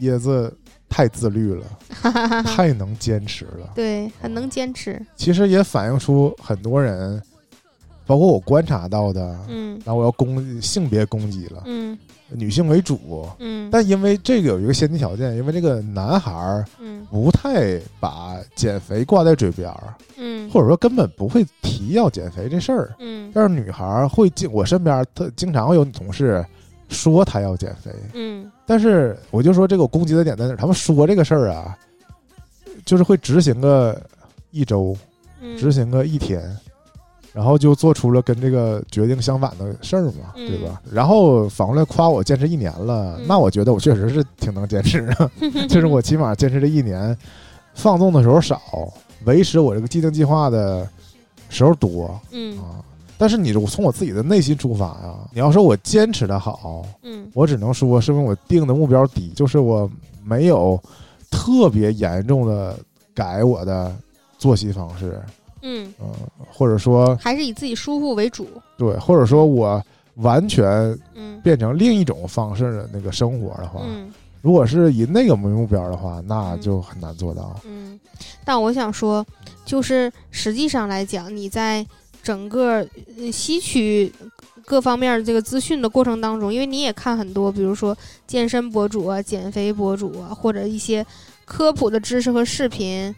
[0.00, 0.52] 椰子
[0.88, 3.70] 太自律了，哈哈哈哈，太能坚持了。
[3.74, 5.00] 对，很能坚持。
[5.14, 7.22] 其实也反映出很多人，
[8.10, 9.80] 包括我观察到的，嗯。
[9.84, 11.96] 然后我要攻性别攻击了，嗯。
[12.32, 13.24] 女性为主。
[13.38, 17.06] 嗯，但因为这个有一个先决条件，因为这个男孩儿嗯。
[17.08, 20.50] 不太把减肥挂在嘴边儿，嗯。
[20.50, 22.92] 或者说根本不会提要减肥这事儿。
[22.98, 23.30] 嗯。
[23.32, 26.44] 但是女孩儿会经我身边儿，她经常会有女同事
[26.88, 28.50] 说她要减肥，嗯。
[28.66, 30.56] 但是我就说这个攻击的点在哪儿？
[30.56, 31.78] 他们说这个事儿啊，
[32.84, 34.00] 就是会执行个
[34.50, 34.96] 一周，
[35.40, 36.42] 嗯，执行个一天，
[37.32, 40.48] 然后就做出了跟这个决定相反的事儿嘛，嗯。
[40.48, 40.80] 对吧？
[40.90, 43.26] 然后反过来夸我坚持一年了，嗯。
[43.26, 45.30] 那我觉得我确实是挺能坚持的，
[45.68, 47.16] 就是我起码坚持这一年，
[47.74, 48.60] 放纵的时候少，
[49.24, 50.88] 维持我这个既定计划的
[51.48, 52.20] 时候多。
[52.32, 52.58] 嗯。
[52.58, 52.82] 啊。
[53.16, 57.30] 但是你从我自己的内心出发呀，你要说我坚持的好，嗯。
[57.34, 59.88] 我只能说是因为我定的目标低，就是我
[60.24, 60.80] 没有
[61.30, 62.76] 特别严重的
[63.14, 63.94] 改我的
[64.38, 65.20] 作息方式，
[65.62, 66.12] 嗯，嗯、
[66.50, 68.48] 或者说还是以自己舒服为主。
[68.76, 69.82] 对，或者说我
[70.16, 77.60] 完全嗯变成另一种方式的那个生活的话，嗯如果是以那个为目标的话，那嗯就很难做到。
[77.64, 78.00] 嗯，
[78.42, 79.24] 但我想说，
[79.66, 81.86] 就是实际上来讲，你在
[82.22, 82.86] 整个
[83.18, 84.10] 呃吸取
[84.64, 87.94] 各方面的这个资讯的过程当中，因为你也看很多，比如说
[88.26, 91.04] 健身博主啊、减肥博主啊，或者一些
[91.44, 93.14] 科普的知识和视频，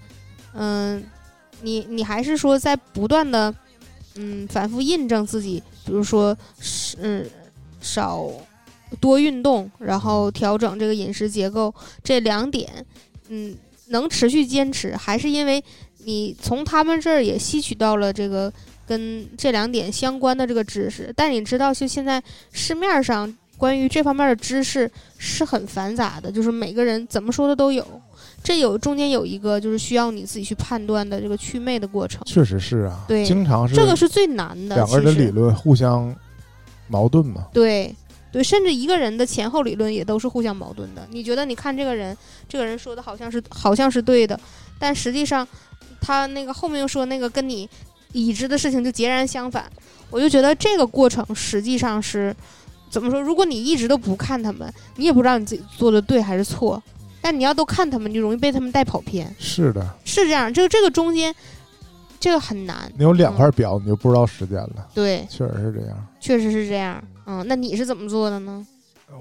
[0.55, 1.01] 嗯，
[1.63, 3.55] 你你还是说在不断的
[4.17, 7.27] 嗯反复印证自己，比如说是嗯
[7.81, 8.29] 少
[9.01, 12.85] 多运动，然后调整这个饮食结构这两点，
[13.29, 13.57] 嗯，
[13.87, 15.63] 能持续坚持，还是因为
[16.05, 18.53] 你从他们这儿也吸取到了这个
[18.87, 21.13] 跟这两点相关的这个知识。
[21.17, 27.87] 但你知道，就现在市面上关于这方面的知识是很繁杂的，就是每个人怎么说的都有。
[28.43, 34.75] 这有中间有一个就是需要你自己去判断的这个祛魅的过程，确实是啊，对经常是这个是最难的。
[34.75, 36.15] 两个人的理论互相
[36.89, 37.47] 矛盾嘛。
[37.53, 37.95] 对
[38.33, 41.07] 对，甚至一个人的前后理论也都是互相矛盾的。
[41.11, 42.17] 你觉得你看这个人，
[42.49, 44.39] 这个人说的好像是好像是对的，
[44.79, 45.47] 但实际上
[46.01, 47.69] 他那个后面又说那个跟你
[48.13, 49.71] 已知的事情就截然相反。
[50.11, 52.35] 我就觉得这个过程实际上是
[52.91, 53.21] 怎么说？
[53.21, 56.83] 如果你一直都不看他们，你也不知道你自己做的对还是错。
[57.23, 60.53] 但你要都看他们，你就容易被他们带跑偏，是的，是这样。
[60.53, 61.35] 这个这个中间，
[62.21, 62.91] 这个很难。
[62.99, 66.07] 你有两块表，你就不知道时间了，对，确实是这样。
[66.21, 67.03] 确实是这样。
[67.25, 68.67] 嗯，那你是怎么做的呢？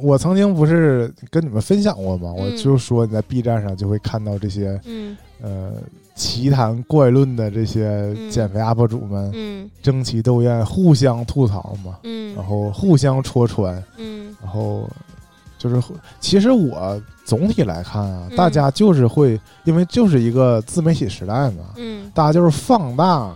[0.02, 2.32] 我曾经不是跟你们分享过吗？
[2.32, 5.74] 我嗯就说你在 B 站上就会看到这些嗯呃
[6.16, 7.88] 奇谈怪论的这些
[8.18, 14.90] 嗯减肥 UP 主们嗯争奇斗艳，互相吐槽嘛，嗯然后互相戳穿，嗯然后
[15.62, 23.32] 就是会其实我总体来看啊，嗯大家就是会因为就是一个自媒体时代嘛，嗯大家就是放大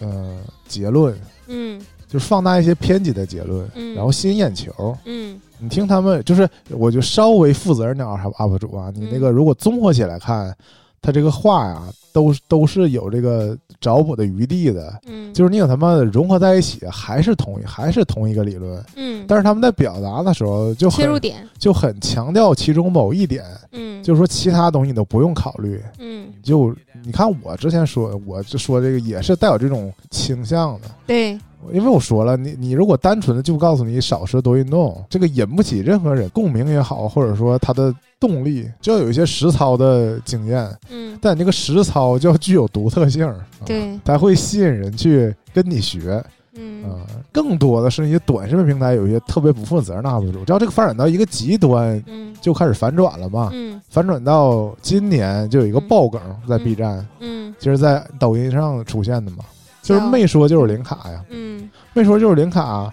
[0.00, 0.36] 呃
[0.66, 1.16] 结论，
[1.46, 4.96] 嗯就是放大一些偏激的结论，嗯然后吸引眼球。
[5.04, 10.52] 嗯你听他们，就是我就稍微负责任点儿 UP 主啊，你那个如果综合起来看，
[11.00, 11.82] 他这个话呀，
[12.12, 15.00] 都都是有这个找补的余地的。
[15.06, 25.80] 嗯，就是你把他们融合在一起，还是同一还是同一个理论，嗯，但是他们在表达的时候就很切入点，就很强调其中某一点，嗯，就是说其他东西你都不用考虑。
[25.98, 26.74] 嗯，就
[27.04, 30.88] 你看我之前说，我就说这个也是带有这种倾向的。
[31.06, 31.32] 对，
[31.72, 46.22] 因为我说了，你你如果单纯的就告诉你少吃多运动，这个引不起任何人共鸣也好，或者说他的动力，就要有一些实操的经验，嗯，但你这个实操就要具有独特性，啊、对，才会吸引人去跟你学。
[46.54, 46.82] 嗯。
[46.84, 52.34] 啊、更多的是一些短视频平台有一些特别不负责任的 UP 主，只要这个发展到一个极端，嗯。
[52.40, 53.50] 就开始反转了嘛。
[53.52, 53.80] 嗯。
[53.88, 57.54] 反转到今年就有一个爆梗在嗯 B 站，嗯。
[57.60, 59.44] 就是在抖音上出现的嘛，
[59.82, 61.24] 就是没说就是零卡呀。
[61.28, 61.70] 嗯。
[61.92, 62.90] 没说就是零卡，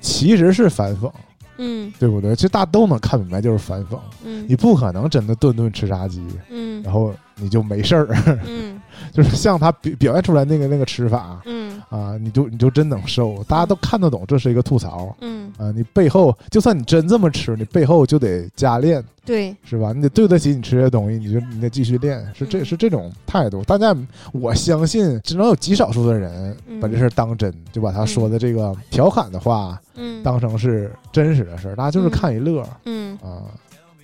[0.00, 1.10] 其实是反讽，
[1.58, 1.92] 嗯。
[1.98, 2.34] 对不对？
[2.34, 3.98] 其实大家都能看明白，就是反讽。
[4.24, 4.46] 嗯。
[4.48, 6.82] 你不可能真的顿顿吃炸鸡，嗯。
[6.82, 8.08] 然后你就没事儿，
[8.46, 8.77] 嗯
[9.12, 15.70] 就是像他表表现出来那个那个吃法嗯啊，你就你就真能瘦，大家都看得懂，这是一个吐槽嗯，啊。
[15.70, 19.92] 你背后就算你真这么吃，你背后就得加练，对，是吧？
[19.92, 23.62] 你得对得起你吃这些东西，你就你得继续练，是这嗯是这种态度。
[23.64, 23.94] 大家
[24.32, 29.80] 我相信，只能有极少数的人嗯把这事儿当真，就把他说的这个调侃的话。
[30.00, 33.42] 嗯当成是真实的事儿，大家就是看一乐、嗯啊。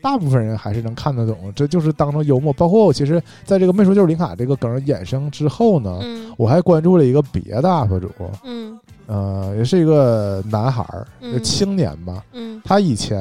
[0.04, 2.52] 大部分人还是能看得懂，这就是当成幽默。
[2.52, 6.30] 包括我其实在这个没说就是林卡这个梗衍生之后呢，嗯。
[6.36, 8.10] 我还关注了一个别的 UP 主，
[8.44, 8.78] 嗯。
[9.06, 11.32] 呃，也是一个男孩儿，嗯。
[11.32, 12.22] 就青年吧。
[12.34, 12.60] 嗯。
[12.66, 13.18] 他以前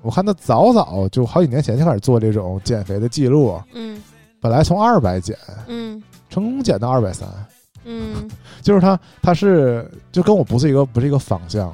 [0.00, 4.02] 我看他早早就好几年前就开始做这种减肥的记录，嗯。
[4.40, 5.36] 本来从二百减，
[5.68, 6.02] 嗯。
[6.30, 7.28] 成功减到二百三，
[7.84, 8.26] 嗯。
[8.62, 11.70] 就是他他是就跟我不是一个不是一个方向。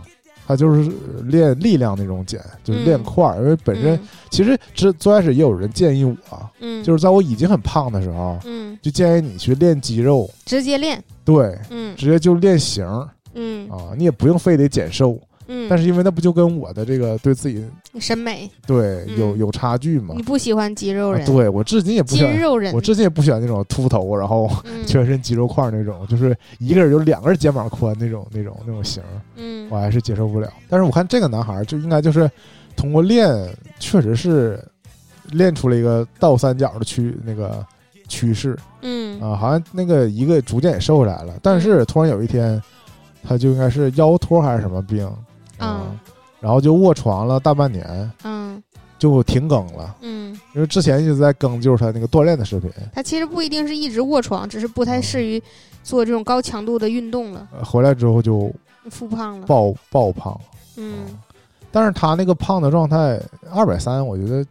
[0.51, 0.90] 他就是
[1.26, 3.96] 练力量那种减，就是练嗯块儿，因为本身
[4.30, 6.16] 其实之最开始也有人建议我，
[6.59, 6.82] 嗯。
[6.82, 8.76] 就是在我已经很胖的时候，嗯。
[8.82, 11.94] 就建议你去练肌肉，直接练，对，嗯。
[11.94, 13.09] 直接就练型儿。
[13.34, 13.70] 嗯。
[13.70, 15.16] 啊，你也不用非得减瘦，
[15.53, 17.64] 嗯，但是因为那不就跟我的这个对自己
[17.98, 19.38] 审美，对有嗯。
[19.38, 20.14] 有差距嘛。
[20.16, 20.22] 你？
[20.22, 24.86] 不喜欢肌肉啊人，对我至今也不喜欢，肌肉人，我至今也不喜欢那种秃头，然后嗯。
[24.86, 29.68] 全身肌肉块那种， 就是一个人有两个人肩膀宽那种那种那种型儿，嗯。
[29.70, 30.48] 我还是接受不了。
[30.68, 32.30] 但是我看这个男孩儿就应该就是
[32.76, 33.28] 通过练，
[33.80, 34.62] 确实是
[35.32, 37.66] 练出了一个倒三角的趋那个
[38.09, 38.57] 趋势。
[38.82, 39.20] 嗯。
[39.20, 41.34] 啊，好像那个一个逐渐也瘦下来了。
[41.42, 42.61] 但是突然有一天，
[43.22, 45.12] 他就应该是腰托还是什么病啊，
[45.61, 45.98] 嗯
[46.40, 48.62] 然后就卧床了大半年，嗯
[48.98, 49.96] 就停更了。
[50.00, 55.42] 嗯，因为之前一直在更就是他那个锻炼的视频，他其实不一定是一直卧床，只是不太适于
[55.82, 58.50] 做这种高强度的运动了，呃回来之后就
[58.90, 60.40] 复胖了，爆爆胖。
[60.76, 61.06] 嗯。
[61.72, 63.20] 但是他那个胖的状态，
[63.52, 64.44] 二百三，我觉得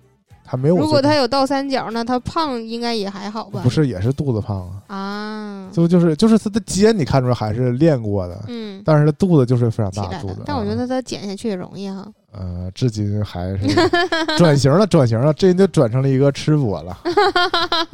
[0.50, 3.62] 还没有如果他有倒三角那，他胖应该也还好吧？
[3.62, 10.38] 不是也是肚子胖啊，啊，就就是就是他的肩你看出来还是练过的，嗯，但是他肚子就是非常大肚子。。
[10.46, 12.08] 但我觉得啊他减下去也容易哈。
[12.32, 13.60] 呃，至今还是
[14.38, 16.98] 转型了，转型了，这人就转成了一个吃播了，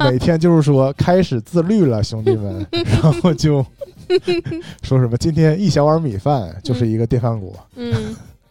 [0.10, 2.66] 每天就是说开始自律了，兄弟们，
[3.02, 3.64] 然后就
[4.82, 7.94] 说什么今天一小碗米饭就是一个电饭锅，嗯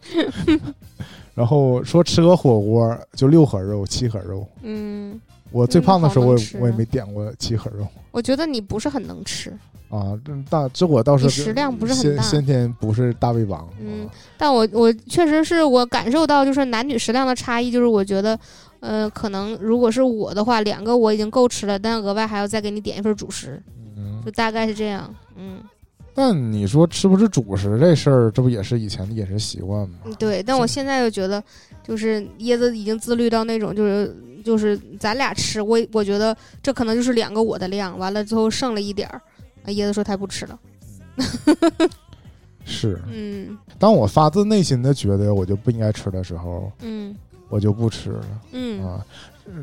[1.36, 4.44] 然后说吃个火锅就六盒肉、七盒肉。
[4.62, 5.20] 嗯，
[5.52, 9.50] 我最胖的时候，我也我也没点过七盒肉我觉得你不是很能吃，
[9.90, 10.18] 啊。
[10.24, 13.68] 这大这我倒是你食量不是很大先先天不是大胃王。
[13.80, 18.38] 嗯啊但我我确实是我感受到就是男女食量的差异，就是我觉得。
[18.80, 23.60] 呃，可能如果是我的话，两个我已经够吃了，但额外还要再给你点一份主食，
[23.96, 25.12] 嗯就，大概是这样。
[25.34, 25.58] 嗯，
[26.16, 29.96] 但你说吃不吃主食这事儿，这不也是以前的饮食习惯吗？
[30.18, 30.42] 对。
[30.42, 31.42] 但我现在又觉得，
[31.86, 39.20] 就是椰子已经自律到那种，就是就是咱俩吃，我我觉得这可能就是两个我的量，完了之后剩了一点儿，
[39.64, 40.58] 啊椰子说他不吃了。
[42.64, 47.14] 是， 嗯当我发自内心的觉得我就不应该吃的时候，嗯
[47.50, 49.04] 我就不吃了嗯，啊。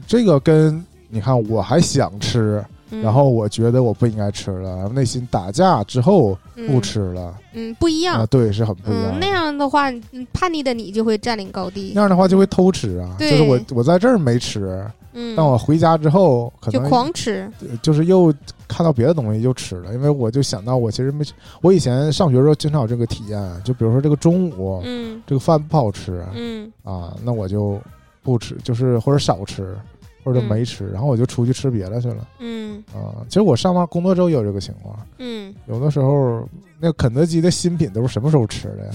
[0.07, 6.37] 这个跟你看，我还想吃，嗯然后我觉得我不应该吃了，然后内心打架之后
[6.67, 7.33] 不，吃了。
[7.53, 8.19] 嗯嗯，不一样。
[8.19, 8.25] 啊，。
[8.25, 11.91] 对，是很不一样嗯，那样的话，嗯叛逆的你就会占领高地。
[11.95, 12.01] 那。
[12.01, 17.49] 样的话就会偷吃啊，就是我我在这儿没吃，嗯，但我回家之后可能就狂吃。
[17.81, 18.33] 就是又
[18.67, 21.23] 看到别的东西就吃了，因为我就想到我其实没，
[21.61, 25.21] 我以前上学的时候经常有这个体验，就比如说这个中午、嗯。
[25.25, 26.71] 这个饭不好吃嗯。
[26.83, 27.79] 啊，那我就
[28.21, 29.77] 不吃，就是或者少吃，
[30.23, 33.25] 或者嗯没吃，然后我就出去吃别的去了嗯啊。
[33.27, 36.47] 其实我上班工作之后也有这个情况，嗯有的时候
[36.79, 38.91] 那肯德基的新品都是什么时候吃的呀？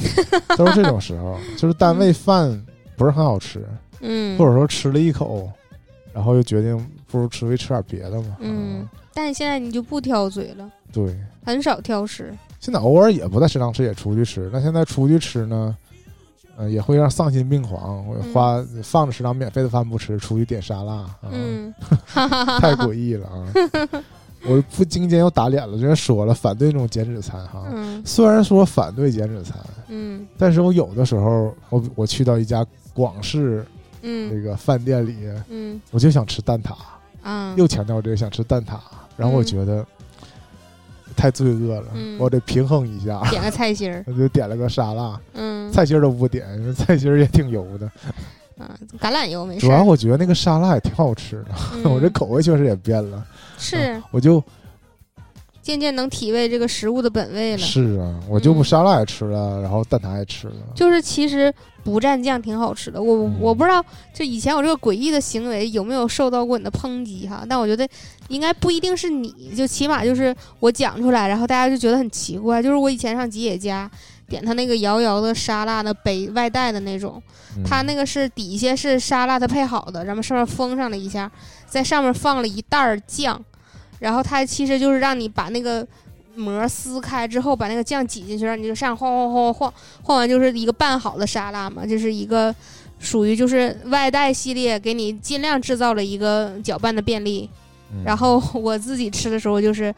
[0.57, 2.51] 都是这种时候，就是单位饭
[2.97, 3.67] 不是很好吃，
[4.01, 5.51] 嗯，或者说吃了一口，
[6.13, 6.77] 然后又决定
[7.11, 8.37] 不如吃回吃点别的嘛。
[8.41, 11.17] 嗯啊，但现在你就不挑嘴了，对。
[11.45, 12.35] 很少挑食。
[12.61, 14.51] 现在偶尔也不在食堂吃，也出去吃。
[14.53, 15.75] 那现在出去吃呢，
[16.59, 21.73] 呃，也会让丧心病狂，我嗯花、放着食堂免费的饭不吃，出去点沙拉，啊、嗯，
[22.61, 23.47] 太诡异了啊！
[24.47, 27.65] 我不经间又打脸了，人家说了反对那种减脂餐哈。
[27.73, 29.57] 嗯虽然说反对减脂餐，
[29.89, 33.65] 嗯但是我有的时候，我我去到一家广式
[34.01, 35.17] 那嗯个饭店里，
[35.49, 36.75] 嗯我就想吃蛋挞，
[37.23, 38.79] 啊，又强调这个想吃蛋挞，
[39.17, 39.85] 然后我嗯觉得
[41.17, 45.21] 太罪恶了，嗯我得平衡一下，点个菜心儿，我就点了个沙拉。
[45.35, 45.48] 嗯
[45.79, 47.87] 菜心儿都不点， 菜心儿也挺油的。
[48.59, 49.85] 啊，橄榄油没事主要。
[49.85, 53.25] 我觉得那个沙拉也挺好吃的，嗯我这口味确实也变了。
[53.57, 54.43] 是我就
[55.63, 57.59] 渐渐能体味这个食物的本味了。
[57.59, 60.55] 是啊，我就不嗯沙拉也吃了，然后蛋挞也吃了。
[60.75, 61.55] 就是其实
[61.85, 63.81] 不蘸酱挺好吃的，我嗯我不知道，
[64.13, 67.47] 就以前我这个诡异的行为有没有受到过你的抨击哈？
[67.49, 67.89] 但我觉得
[68.27, 72.61] 应该不一定是你，就起码就是我讲出来，然后大家就觉得很奇怪。
[72.61, 73.89] 就是我以前上吉野家
[74.29, 77.23] 点他那个摇摇的沙拉的杯外带的那种，
[77.57, 81.31] 嗯它那个是底下是沙拉它配好的，然后上面封上了一下，
[81.67, 83.43] 在上面放了一袋儿酱，
[83.99, 85.87] 然后它其实就是让你把那个
[86.35, 92.55] 膜撕开之后，把那个酱挤进去，让你就上晃晃晃晃晃，晃完就是一个拌好的沙拉嘛，就是一个
[92.99, 97.49] 属于就是外带系列给你尽量制造了一个搅拌的便利。
[97.91, 99.95] 嗯然后我自己吃的时候就是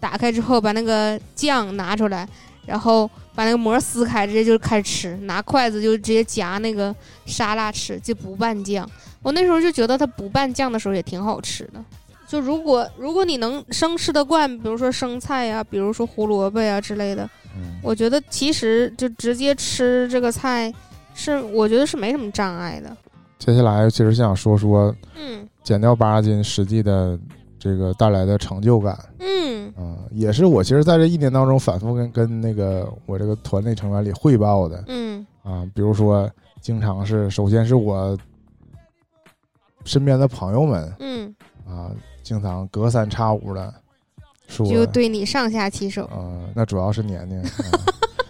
[0.00, 2.28] 打开之后把那个酱拿出来，
[2.66, 3.08] 然后
[3.40, 8.86] 把那个膜撕开，直接就开始吃，拿筷子就直接夹那个沙拉吃，就不拌酱。
[9.22, 11.82] 我那时候就觉得它不拌酱的时候也挺好吃的。
[12.28, 17.24] 就如果如果你能生吃得惯，比如说生菜呀、比如说胡萝卜呀之类的，
[17.56, 20.70] 嗯我觉得其实就直接吃这个菜
[21.14, 22.94] 是我觉得是没什么障碍的。
[23.38, 27.18] 接下来其实想说说嗯减掉八十斤实际的
[27.60, 28.98] 这个带来的成就感。
[29.20, 29.72] 嗯。
[29.76, 35.24] 啊、也是我其实在这一年当中反复跟跟那个我这个团队成员里汇报的，嗯。
[35.44, 36.28] 啊，比如说
[36.60, 38.18] 经常是，首先是我
[39.84, 41.34] 身边的朋友们嗯，
[41.66, 41.90] 啊，
[42.22, 43.72] 经常隔三差五的
[44.48, 46.08] 说，就对你上下其手。
[46.12, 47.48] 呃，那主要是年年，啊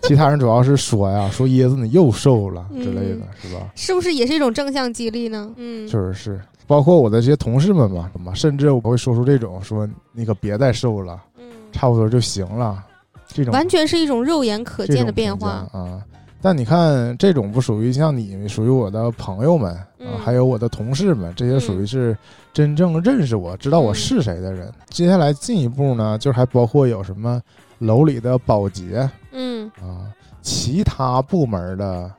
[0.03, 3.73] 其他人主要是说呀，说椰子你又瘦了之类的，是吧？
[3.75, 5.53] 是不是也是一种正向激励呢？
[5.57, 12.85] 嗯，确实是，包括我的这些同事们嘛，什么，甚至我会说出这种说你可别再瘦了，嗯，差不多就行了，
[13.27, 15.69] 这种完全是一种肉眼可见的变化。
[15.73, 16.01] 啊。
[16.41, 22.17] 但你看，这种不属于像你，属于我的朋友们啊，嗯还有我的同事们，这些属于是
[22.53, 24.73] 真正认识我、知道我是谁的人。
[24.91, 27.43] 接下来进一步呢，就是还包括有什么
[27.79, 30.07] 楼里的保洁嗯啊，
[30.41, 32.11] 其他部门的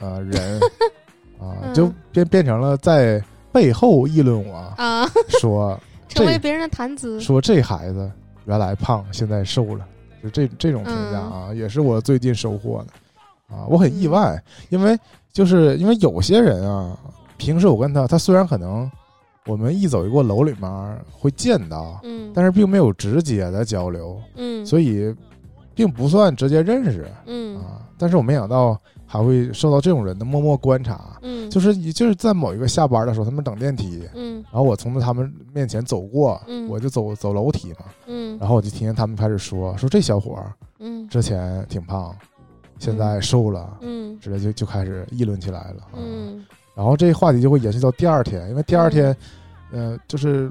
[0.00, 0.58] 呃人
[1.38, 3.22] 啊，嗯就变变成了在
[3.58, 5.04] 背后议论我，啊，
[5.40, 5.76] 说
[6.08, 7.20] 成为这别人的谈资。
[7.20, 8.08] 说这孩子
[8.44, 9.84] 原来胖，现在瘦了，
[10.22, 14.96] 就这这种评价啊，也是我最近收获的啊，我很意外，因为
[15.32, 16.96] 就是因为有些人啊，
[17.36, 18.88] 平时我跟他，他虽然可能
[19.44, 25.12] 我们一走一过楼里面会见到，嗯，但是并没有直接的交流，嗯，所以
[25.74, 27.82] 并不算直接认识嗯啊。
[27.98, 28.80] 但是我没想到
[29.10, 34.44] 还会受到这种人的默默观察，嗯，就是就是在某一个下班的时候，他们等电梯，嗯。
[34.52, 36.68] 然后我从他们面前走过，嗯。
[36.68, 38.38] 我就走走楼梯嘛，嗯。
[38.38, 41.08] 然后我就听见他们开始说说这小伙儿嗯。
[41.08, 42.14] 之前挺胖，
[42.78, 44.20] 现在瘦了，嗯。
[44.20, 45.82] 之类就就开始议论起来了。
[45.84, 45.96] 啊。
[45.96, 46.44] 嗯
[46.74, 49.16] 然后这话题就会延续到第二天，因为第二天，
[49.72, 50.48] 呃，就是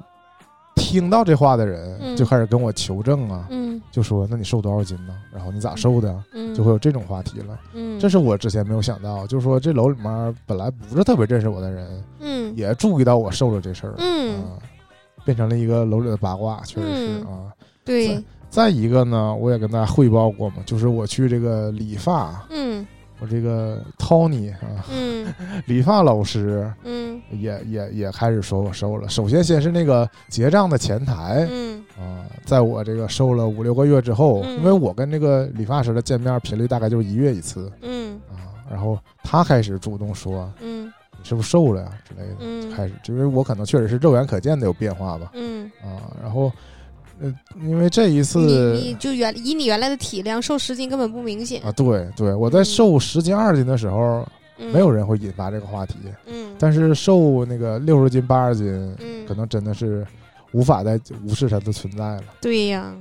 [0.78, 2.16] 听到这话的人嗯。
[2.16, 3.82] 就开始跟我求证啊，嗯。
[3.92, 5.14] 就说那你瘦多少斤呢？
[5.34, 6.24] 然后你咋瘦的？
[6.56, 7.60] 就会有这种话题了。
[7.74, 12.56] 嗯，这是我之前没有想到，就是说这楼里面本来不是特别认识我的人，嗯。
[12.56, 14.36] 也注意到我瘦了这事儿，嗯。
[14.38, 14.58] 啊，
[15.26, 17.26] 变成了一个楼里的八卦，确实是嗯。
[17.26, 17.52] 啊。
[17.84, 18.24] 对。
[18.50, 22.88] 再一个呢，我也跟大家汇报过嘛，就是我去这个理发，嗯
[23.20, 25.34] 我这个 Tony 啊，嗯。
[25.66, 27.22] 理发老师嗯。
[27.32, 29.10] 也也也开始说我瘦了。
[29.10, 31.84] 首先先是那个结账的前台嗯。
[31.98, 34.58] 啊，在我这个瘦了五六个月之后，嗯。
[34.58, 38.20] 因为我跟这个理发师的见面频率大概就是一月一次嗯。
[38.30, 41.92] 啊，然后他开始主动说嗯你是不是瘦了呀？
[42.08, 42.72] 之类的，嗯。
[42.72, 46.52] 开始就因为我可能确实是肉眼可见的有变化吧嗯，啊，然后。
[47.20, 51.62] 呃，因为这一次你你就原以你原来的体量瘦十斤根本不明显。
[51.64, 54.72] 啊，，对对，我在瘦十斤二十斤的时候，嗯。
[54.72, 55.96] 没有人会引发这个话题，
[56.26, 59.26] 嗯，但是瘦那个六十斤八十斤，嗯。
[59.28, 60.06] 可能真的是
[60.52, 62.24] 无法再无视它的存在了。
[62.42, 62.94] 对呀，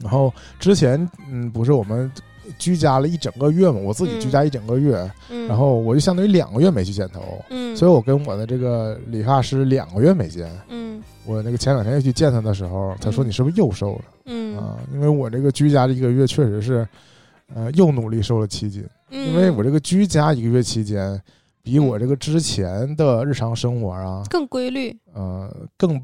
[0.00, 2.10] 然后之前嗯，不是我们
[2.58, 10.50] 居家了一整个月嘛，我自己居家一整个月，嗯，然后我就相当于两个月没去剪头，嗯，所以我跟我的这个理发师两个月没见。
[10.68, 14.78] 嗯我那个前两天又去见他的时候，他说嗯你是不是又瘦了、嗯啊？
[14.94, 16.88] 因为我这个居家的一个月确实是，
[17.54, 18.82] 呃，又努力瘦了七斤。
[19.10, 21.20] 嗯，因为我这个居家一个月期间，
[21.62, 26.02] 比我这个之前的日常生活啊，更规律、呃，更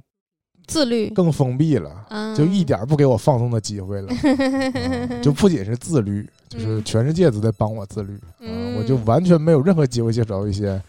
[0.66, 4.08] 自律，更封闭了，啊，就一点儿不给我放松的机会了。
[4.12, 6.84] 啊 就不仅是自律，就是嗯。
[6.84, 10.80] 全世界都在帮我自律啊，嗯我就完全没有任何机会接触到一些，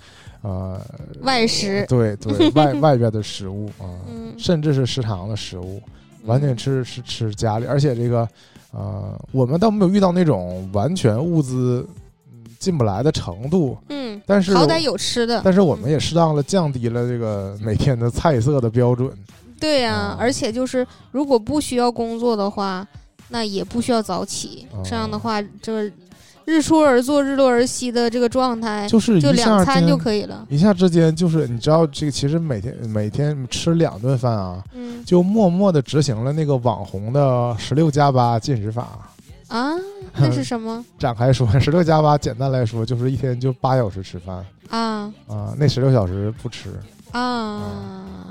[0.41, 0.79] 呃，
[1.21, 4.33] 外食，对对 外外边的食物啊，嗯。
[4.37, 5.81] 甚至是食堂的食物，
[6.25, 8.27] 完全吃吃吃家里，而且这个，
[8.71, 11.87] 呃，我们倒没有遇到那种完全物资
[12.31, 19.09] 嗯进不来的程度，嗯，但是好歹有吃的，但是我们也适当的降低了这个每天的菜色的标准。
[19.59, 22.85] 对呀、啊而且就是如果不需要工作的话，
[23.29, 24.81] 那也不需要早起，哦。
[24.83, 25.91] 这样的话，这个
[26.45, 30.45] 日出而作，日落而息的这个状态，就是就两餐就可以了。
[30.49, 35.03] 一下之间就是你知道这个其实每天每天吃两顿饭啊，嗯。
[35.03, 39.09] 就默默的执行了那个网红的十六加八进食法。
[39.47, 39.73] 啊，
[40.17, 40.83] 那是什么？
[40.97, 44.43] 展开说， 十六加八简单来说就是一天就八小时吃饭。
[44.69, 45.13] 啊。
[45.27, 46.69] 啊，那十六小时不吃，
[47.19, 47.71] 啊？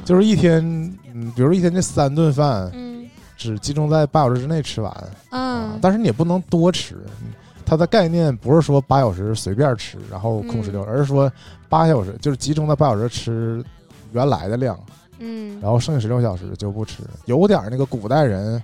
[0.05, 0.62] 就是一天，
[1.12, 4.93] 嗯，比如一天这三顿饭嗯只集中在八小时之内吃完
[5.30, 6.97] 啊，但是你也不能多吃。
[7.66, 11.32] 它的概念不是说八小时随便吃，然后控制嗯掉，而是说
[11.68, 13.64] 八小时就是集中在八小时吃
[14.12, 14.78] 原来的量，
[15.18, 18.62] 嗯然后剩下十六小时就不吃，有点那个古代人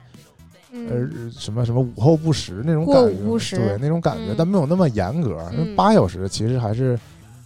[0.72, 5.50] 嗯呃什么什么午后不食那种感觉，对那种感觉，嗯但没有那么严格。
[5.74, 7.00] 八小时其实还是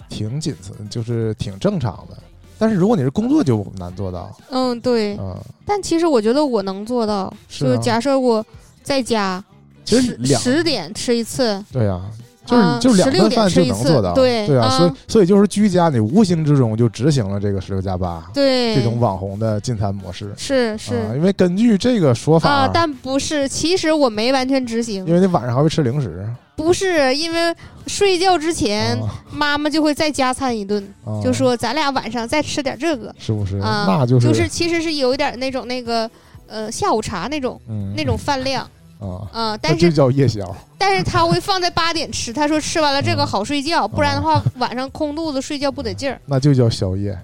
[0.09, 2.17] 挺紧凑，就是挺正常的。
[2.59, 4.31] 但是如果你是工作，就难做到。
[4.51, 5.37] 嗯对，嗯，
[5.67, 8.45] 但其实我觉得我能做到，就假设我
[8.83, 9.43] 在家
[9.85, 12.01] 其实十十点吃一次，对呀、
[12.47, 27.55] 就是、啊就是两16顿饭就能做到，对对啊，啊所以所以就是居家，你无形之中就执行了这个十六加八对这种网红的进餐模式是是啊，因为根据这个说法，啊，但不是，其实我没完全执行因，为你晚上还会吃零食，不是因为
[27.87, 33.59] 睡觉之前啊妈妈就会再加餐一顿，啊就说咱俩晚上再吃点这个是不是？
[33.59, 36.09] 啊，那就是就是其实是有一点那种那个
[36.47, 38.69] 呃下午茶那种嗯那种饭量
[39.09, 40.55] 啊，啊，但是叫夜宵。
[40.79, 46.21] 但是他会放在八点吃，他说吃完了这个嗯好睡觉，不然的话晚上空肚子睡觉不得劲儿。
[46.27, 47.19] 那就叫宵夜，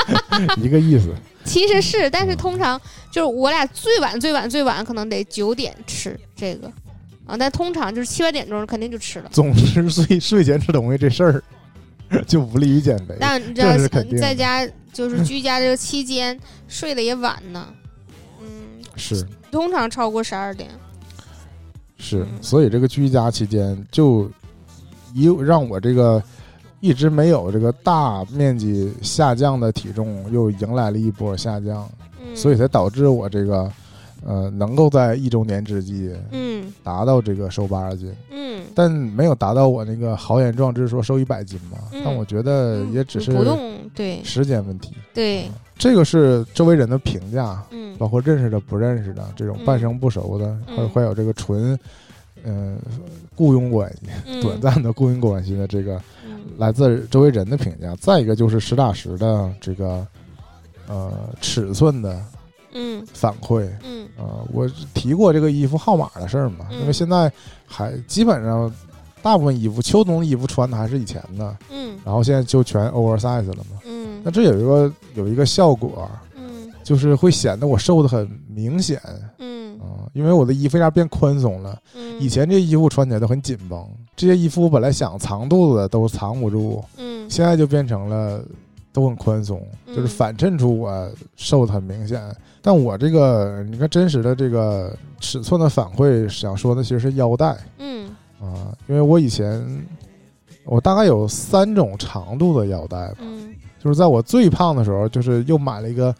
[0.58, 1.14] 一个意思。
[1.44, 2.78] 其实是，但是嗯通常
[3.10, 6.70] 就是我俩最晚最晚最晚可能得九点吃这个
[7.26, 9.30] 啊，但通常就是七八点钟肯定就吃了。
[9.32, 11.42] 总之，睡睡前吃东西这事儿
[12.26, 13.16] 就不利于减肥。
[13.18, 13.68] 但你知道
[14.20, 17.66] 在家 就是居家这个期间睡得也晚呢，
[18.42, 18.48] 嗯，
[18.96, 20.68] 是通常超过十二点。
[21.98, 22.28] 是，嗯。
[22.40, 24.30] 所以这个居家期间就
[25.14, 26.22] 一让我这个
[26.80, 31.88] 一直没有这个大面积下降的体重又迎来了一波下降，
[32.20, 33.70] 嗯，所以才导致我这个
[34.24, 36.72] 呃能够在一周年之际嗯。
[36.82, 41.78] 达到这个瘦八十斤，嗯，但没有达到我那个豪言壮志说瘦一百斤嘛。
[41.92, 42.02] 嗯。
[42.04, 43.58] 但我觉得也只是不用
[43.94, 44.22] 对。
[44.24, 44.94] 时间问题。
[45.12, 47.96] 对，这个是周围人的评价，嗯。
[47.98, 51.78] 包括认识的、不认识的，这种嗯半生不熟的，嗯还还有这个纯，
[52.44, 52.78] 嗯、
[53.34, 54.40] 雇佣关系、嗯。
[54.42, 56.40] 短暂的雇佣关系的这个嗯。
[56.56, 57.94] 来自周围人的评价。
[57.96, 60.06] 再一个就是实打实的这个
[60.86, 62.22] 呃尺寸的
[62.72, 63.06] 嗯。
[63.12, 63.68] 反馈。
[63.84, 64.08] 嗯。
[64.16, 67.30] 呃，我提过这个衣服号码的事儿嘛，嗯因为现在
[67.66, 68.72] 还基本上
[69.22, 71.98] 大部分衣服秋冬的衣服穿的还是以前的，嗯。
[72.04, 73.78] 然后现在就全 oversize 了嘛。
[73.84, 74.20] 嗯。
[74.24, 76.72] 那这有一个有一个效果，嗯。
[76.82, 79.00] 就是会显得我瘦的很明显
[79.38, 79.78] 嗯。
[79.78, 81.78] 啊、因为我的衣服一下变宽松了。
[81.94, 87.30] 嗯，以前这衣服穿起来都很紧绷，这些衣服我本来想藏肚子的都藏不住，嗯。
[87.30, 88.42] 现在就变成了
[88.98, 92.20] 都很宽松，嗯就是反衬出我瘦的很明显。
[92.60, 98.10] 但我这个你看真实的这个尺寸的反馈，想说的其实是腰带嗯。
[98.40, 99.64] 啊，因为我以前
[100.64, 103.54] 我大概有三种长度的腰带吧，嗯。
[103.78, 106.12] 就是在我最胖的时候，就是又买了一个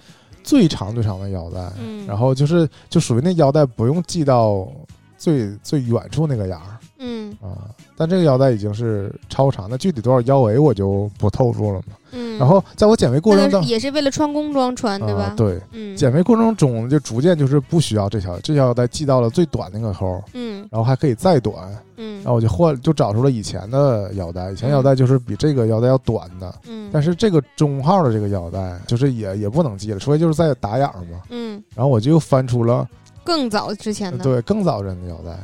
[0.45, 4.69] 最长最长的腰带，嗯，然后就是就属于那腰带不用系到
[5.17, 7.37] 最最远处那个牙儿嗯。
[7.43, 7.67] 啊，
[7.99, 11.97] 但这个腰带已经是超长，那具体多少腰围我就不透露了嘛。
[12.13, 15.25] 嗯，然后在我减肥过程中也是为了穿工装穿对吧？
[15.25, 21.55] 啊，对，嗯，减肥过程中就逐渐就是不需要这条这条腰带系到了最短那个扣，嗯然后还可以再短，
[21.97, 31.21] 嗯，然后我就换就找出了以前的腰带，以前腰带就是比这个腰带要短的，嗯，但是这个中号的这个腰带就是也也不能系了，除非就是在打眼儿嘛。
[31.31, 32.89] 嗯然后我就又翻出了
[33.23, 35.37] 更早之前的，对更早人的腰带，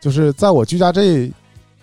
[0.00, 1.32] 就是在我居家这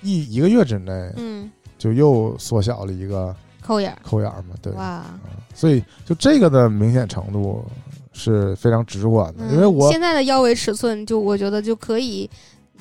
[0.01, 5.19] 一一个月之内，嗯，就又缩小了一个扣眼儿，扣眼儿嘛，对，哇，啊
[5.53, 7.65] 所以就这个的明显程度
[8.13, 12.29] 是非常直观的，嗯因为我现在的腰围尺寸就我觉得就可以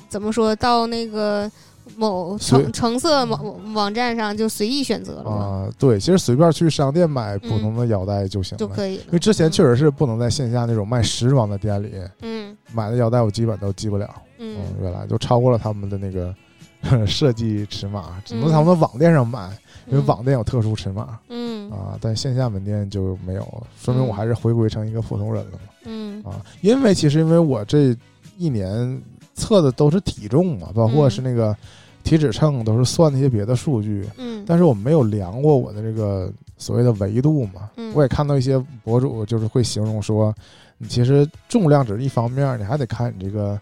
[0.07, 1.49] 怎么说到那个
[1.95, 8.59] 某橙橙色网网站上就随意选择了，啊，对，其实随便去商店买普通的腰带就行了。
[8.59, 8.97] 就可以。
[8.97, 11.91] 了，因为之前确实是不能在线下那种卖时装的店里
[12.21, 12.55] 嗯。
[12.73, 14.09] 买的腰带，我基本都系不了。
[14.37, 14.57] 嗯。
[14.59, 16.35] 嗯，原来就超过了他们的那个
[17.07, 18.47] 设计尺码，只能嗯。
[18.47, 19.49] 在他们的网店上买，
[19.87, 20.05] 因为嗯。
[20.05, 21.69] 网店有特殊尺码嗯。
[21.71, 25.59] 啊，但线下门店就没有，说明我还是回归成一个普通人了嘛。
[25.85, 26.23] 嗯。
[26.23, 27.95] 啊，因为其实因为我这
[28.37, 29.01] 一年
[29.33, 31.11] 测的都是体重嘛，包括嗯。
[31.11, 31.55] 是那个
[32.03, 37.69] 体脂秤，都是算那些别的数据，嗯，但是我没有量过我的这个所谓的维度嘛。
[37.75, 37.91] 嗯。
[37.93, 40.33] 我也看到一些博主就是会形容说，
[40.77, 43.59] 你其实重量只是一方面，你还得看你这个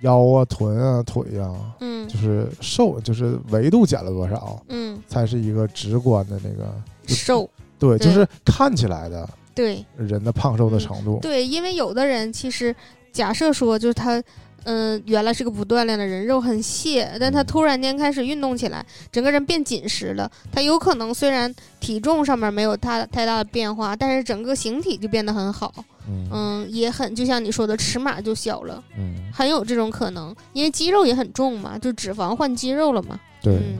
[0.00, 6.72] 腰啊、臀啊、腿啊，嗯就是瘦，就是维度减了多少，嗯才是一个直观的那个。
[7.06, 11.18] 瘦，对，对就是看起来的对人的胖瘦的程度。
[11.22, 12.74] 对，因为有的人其实
[13.12, 14.22] 假设说就是他。
[14.68, 20.28] 嗯，原来是个不锻炼的人，肉很细，但他嗯突然间开始运动起来，整个人变紧实了。
[20.50, 25.72] 他有可能虽然体重上面没有太太大的变化，但是整个形体就变得很好。
[26.08, 33.18] 嗯嗯，也很就像你说的，尺码就小了，嗯，很有这种可能，因为肌肉也很重嘛，就脂肪换肌肉了嘛。
[33.40, 33.78] 对，嗯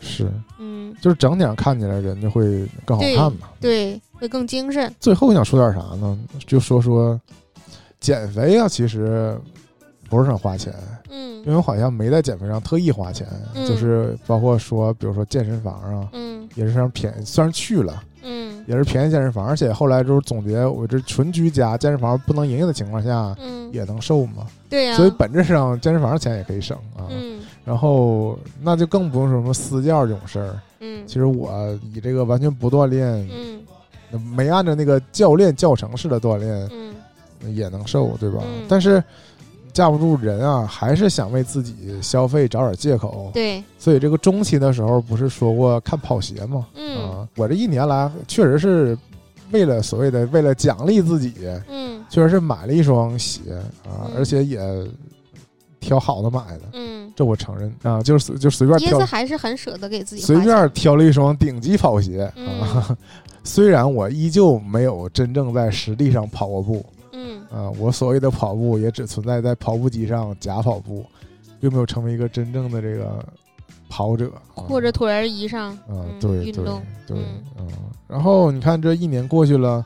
[0.00, 0.30] 是。
[0.58, 3.48] 嗯，就是整体上看起来人就会更好看嘛。
[3.60, 4.94] 对，会更精神。
[4.98, 6.18] 最后想说点啥呢？
[6.46, 7.20] 就说说
[8.00, 9.38] 减肥啊，其实
[10.08, 10.72] 不是很花钱，
[11.10, 18.02] 嗯因为我好像没在减肥上特意花钱，嗯就是包括说，比如说健身房啊，嗯也是非常便宜，虽然去了。
[18.28, 24.44] 嗯也是便宜健身房，而且后来就是总结，我这纯居家健身房不能营业的情况下，嗯，也能瘦嘛。
[24.68, 27.06] 对呀、所以本质上健身房的钱也可以省啊。
[27.08, 30.60] 嗯然后那就更不用说什么私教这种事儿。
[30.80, 33.28] 嗯其实我以这个完全不锻炼，
[34.12, 38.42] 嗯没按照那个教练教程式的锻炼，嗯也能瘦，对吧？
[38.44, 39.00] 嗯但是
[39.76, 43.30] 架不住人啊，还是想为自己消费找点借口。
[43.34, 46.66] 对，所以这个中期的时候，不是说过看跑鞋吗？
[46.74, 46.96] 嗯。
[46.96, 48.96] 啊，我这一年来确实是
[49.50, 51.34] 为了所谓的为了奖励自己，
[51.68, 52.02] 嗯。
[52.08, 53.40] 确实是买了一双鞋
[53.84, 54.12] 啊，嗯。
[54.16, 54.58] 而且也
[55.78, 57.70] 挑好的买的，嗯，这我承认。
[57.82, 58.96] 啊，就是就随便挑。
[58.96, 62.48] 椰子还是很舍得给自己随便挑了一双顶级跑鞋嗯。
[62.62, 62.96] 啊。
[63.44, 66.84] 虽然我依旧没有真正在实地上跑过步
[67.56, 71.04] 嗯啊，我所谓的跑步也只存在在跑步机上假跑步，
[71.60, 73.24] 并没有成为一个真正的这个
[73.88, 76.64] 跑者啊或者椭圆仪上啊，嗯对对
[77.06, 77.24] 对，嗯
[77.58, 77.68] 嗯。
[78.06, 79.84] 然后你看这一年过去了，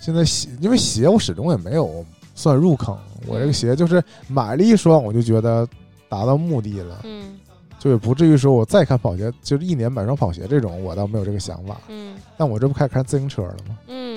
[0.00, 2.04] 现在鞋因为鞋我始终也没有
[2.34, 2.96] 算入坑，
[3.26, 5.68] 我这个鞋就是买了一双我就觉得
[6.08, 7.38] 达到目的了，嗯
[7.78, 11.80] 就也不至于说我再看跑鞋，就是一年买双跑鞋这种，我倒没有这个想法。
[11.88, 13.78] 嗯但我这不开始看自行车了吗？
[13.88, 14.11] 嗯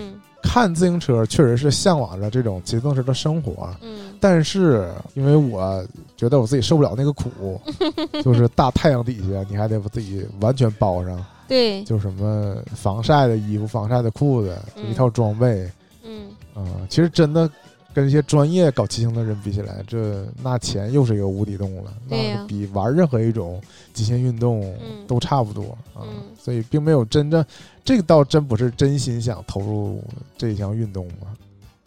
[0.46, 4.14] 看自行车确实是向往着这种骑自行车的生活，嗯。
[4.22, 5.84] 但是因为我
[6.16, 7.60] 觉得我自己受不了那个苦，
[8.24, 15.70] 就是大太阳底下你还得把自己完全包上，对，就什么防晒的衣服、防晒的裤子，就一套装备。
[16.04, 16.28] 嗯。
[16.54, 17.50] 啊、其实真的
[17.94, 23.62] 跟一些专业搞骑行的人比起来，这那钱又是一个无底洞了，那比玩任何一种
[23.94, 25.06] 极限运动嗯。
[25.08, 26.24] 都差不多啊、嗯。
[26.40, 27.44] 所以并没有真正，
[27.86, 30.04] 这个倒真不是真心想投入
[30.36, 31.28] 这项运动吧。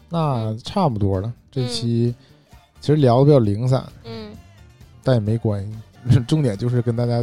[0.09, 2.15] 那差不多了，这期
[2.81, 4.31] 其实聊的比较零散，嗯。
[5.03, 5.63] 但也没关
[6.09, 7.23] 系， 重点就是跟大家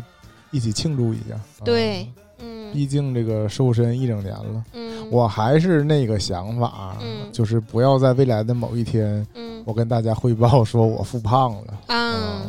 [0.51, 1.35] 一起庆祝一下。
[1.35, 2.07] 啊对，
[2.39, 2.73] 嗯。
[2.73, 5.09] 毕竟这个瘦身一整年了，嗯。
[5.09, 7.31] 我还是那个想法，嗯。
[7.31, 9.63] 就是不要在未来的某一天，嗯。
[9.65, 11.79] 我跟大家汇报说我复胖了。
[11.87, 12.41] 啊。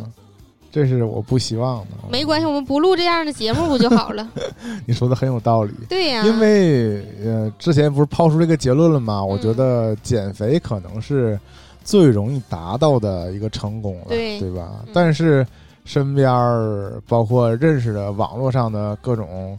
[0.70, 1.92] 这是我不希望的。
[2.10, 4.28] 没关系，我们不录这样的节目不就好了？
[4.86, 5.72] 你说的很有道理。
[5.88, 9.24] 对呀，因为呃，之前不是抛出这个结论了吗？
[9.24, 11.38] 我嗯觉得减肥可能是
[11.82, 14.82] 最容易达到的一个成功了，对吧？
[14.86, 15.46] 嗯但是
[15.84, 19.56] 身边儿包括认识的网络上的各种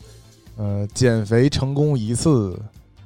[0.58, 2.60] 呃减肥成功一次，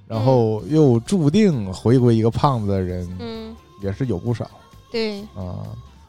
[0.08, 4.50] 然后又注定回归一个胖子的人，嗯，也是有不少
[4.92, 5.64] 对，啊。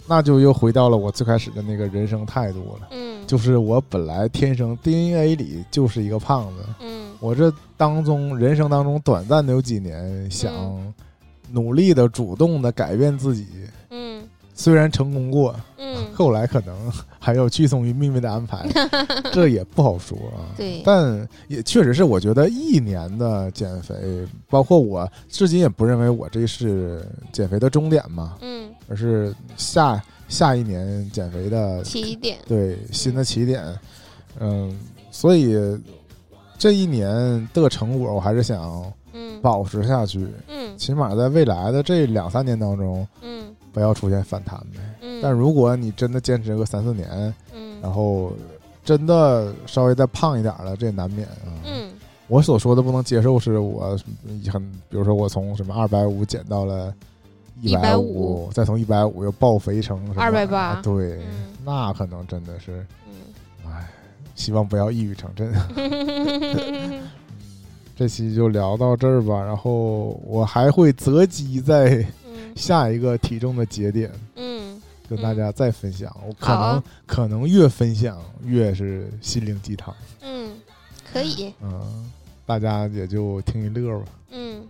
[0.06, 7.02] 那就又回到了我最开始的那个人生态度了，嗯，就是我本来天生 DNA 里就是一个胖子，嗯。
[7.20, 10.92] 我这当中人生当中短暂的有几年想嗯。
[11.52, 13.46] 努力的、主动的改变自己，
[13.90, 14.22] 嗯。
[14.54, 16.76] 虽然成功过，嗯， 后来可能
[17.18, 18.68] 还要屈从于命运的安排，
[19.32, 20.44] 这也不好说啊。
[20.56, 23.94] 对，但也确实是，我觉得一年的减肥，
[24.50, 33.64] 包括我至今也不认为我这是减肥的终点嘛，嗯，而是下下一年减肥的起点，对新的起点。
[34.38, 34.78] 嗯，
[35.10, 35.56] 所以
[36.58, 39.40] 这一年的成果，我还是想嗯。
[39.42, 40.76] 保持下去，嗯。
[40.78, 43.54] 起码在未来的这两三年当中，嗯。
[43.72, 44.78] 不要出现反弹呗。
[45.00, 47.80] 嗯，但如果你真的坚持个三四年，嗯。
[47.80, 48.32] 然后
[48.84, 51.52] 真的稍微再胖一点了，这也难免啊。
[51.64, 51.90] 嗯。
[52.28, 53.98] 我所说的不能接受，是我
[54.50, 56.94] 很，比如说我从什么二百五减到了
[57.62, 63.70] 一百五，再从一百五又暴肥成什么280啊对，嗯那可能真的是，嗯。
[63.70, 63.88] 唉，
[64.34, 65.54] 希望不要一语成真。
[65.76, 67.02] 嗯
[67.94, 72.52] 这期就聊到这儿吧，然后我还会择机在嗯。
[72.56, 74.80] 下一个体重的节点嗯。
[75.08, 76.10] 跟大家再分享。
[76.26, 76.84] 我可能、啊。
[77.06, 80.52] 可能越分享越是心灵鸡汤，嗯，
[81.12, 82.10] 可以，嗯，
[82.46, 84.06] 大家也就听一乐吧。
[84.30, 84.62] 嗯，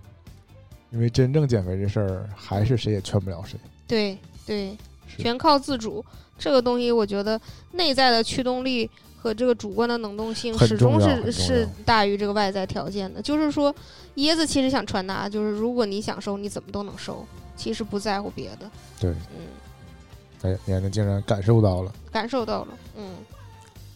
[0.93, 3.59] 因为真正减肥这事儿，还是谁也劝不了谁。
[3.87, 4.77] 对对，
[5.19, 6.05] 全靠自主。
[6.39, 7.41] 这个东西，我觉得
[7.73, 13.23] 内在的驱动力和这个主观的能动性始终是是大于这个外在条件的。
[13.23, 13.73] 就是说，
[14.17, 17.25] 椰子其实想传达，就是如果你想瘦，你怎么都能瘦，
[17.57, 18.69] 其实不在乎别的。
[18.99, 21.93] 对，嗯，哎，年龄竟然感受到了。
[22.11, 23.15] 感受到了，嗯。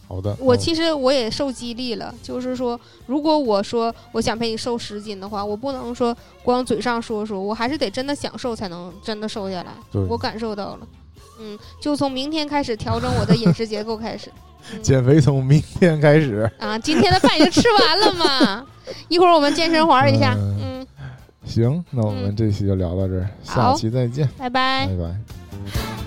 [0.07, 9.73] 好的，我嗯其实我也受激励了，就是说，如果我说我想陪你瘦十斤的话，我不能说光嘴上说说，我还是得真的想瘦才能真的瘦下来。
[9.91, 10.87] 对我感受到了，
[11.41, 14.29] 嗯，就从明天开始调整我的饮食结构开始。
[14.29, 14.33] 嗯
[14.83, 16.49] 减肥从明天开始。
[16.59, 18.65] 啊，今天的饭已经吃完了嘛，
[19.07, 20.87] 一会儿我们健身环一下，嗯嗯，
[21.45, 24.95] 行，那我们这期就聊到这儿，下期再见，拜拜拜。
[24.97, 26.06] 拜。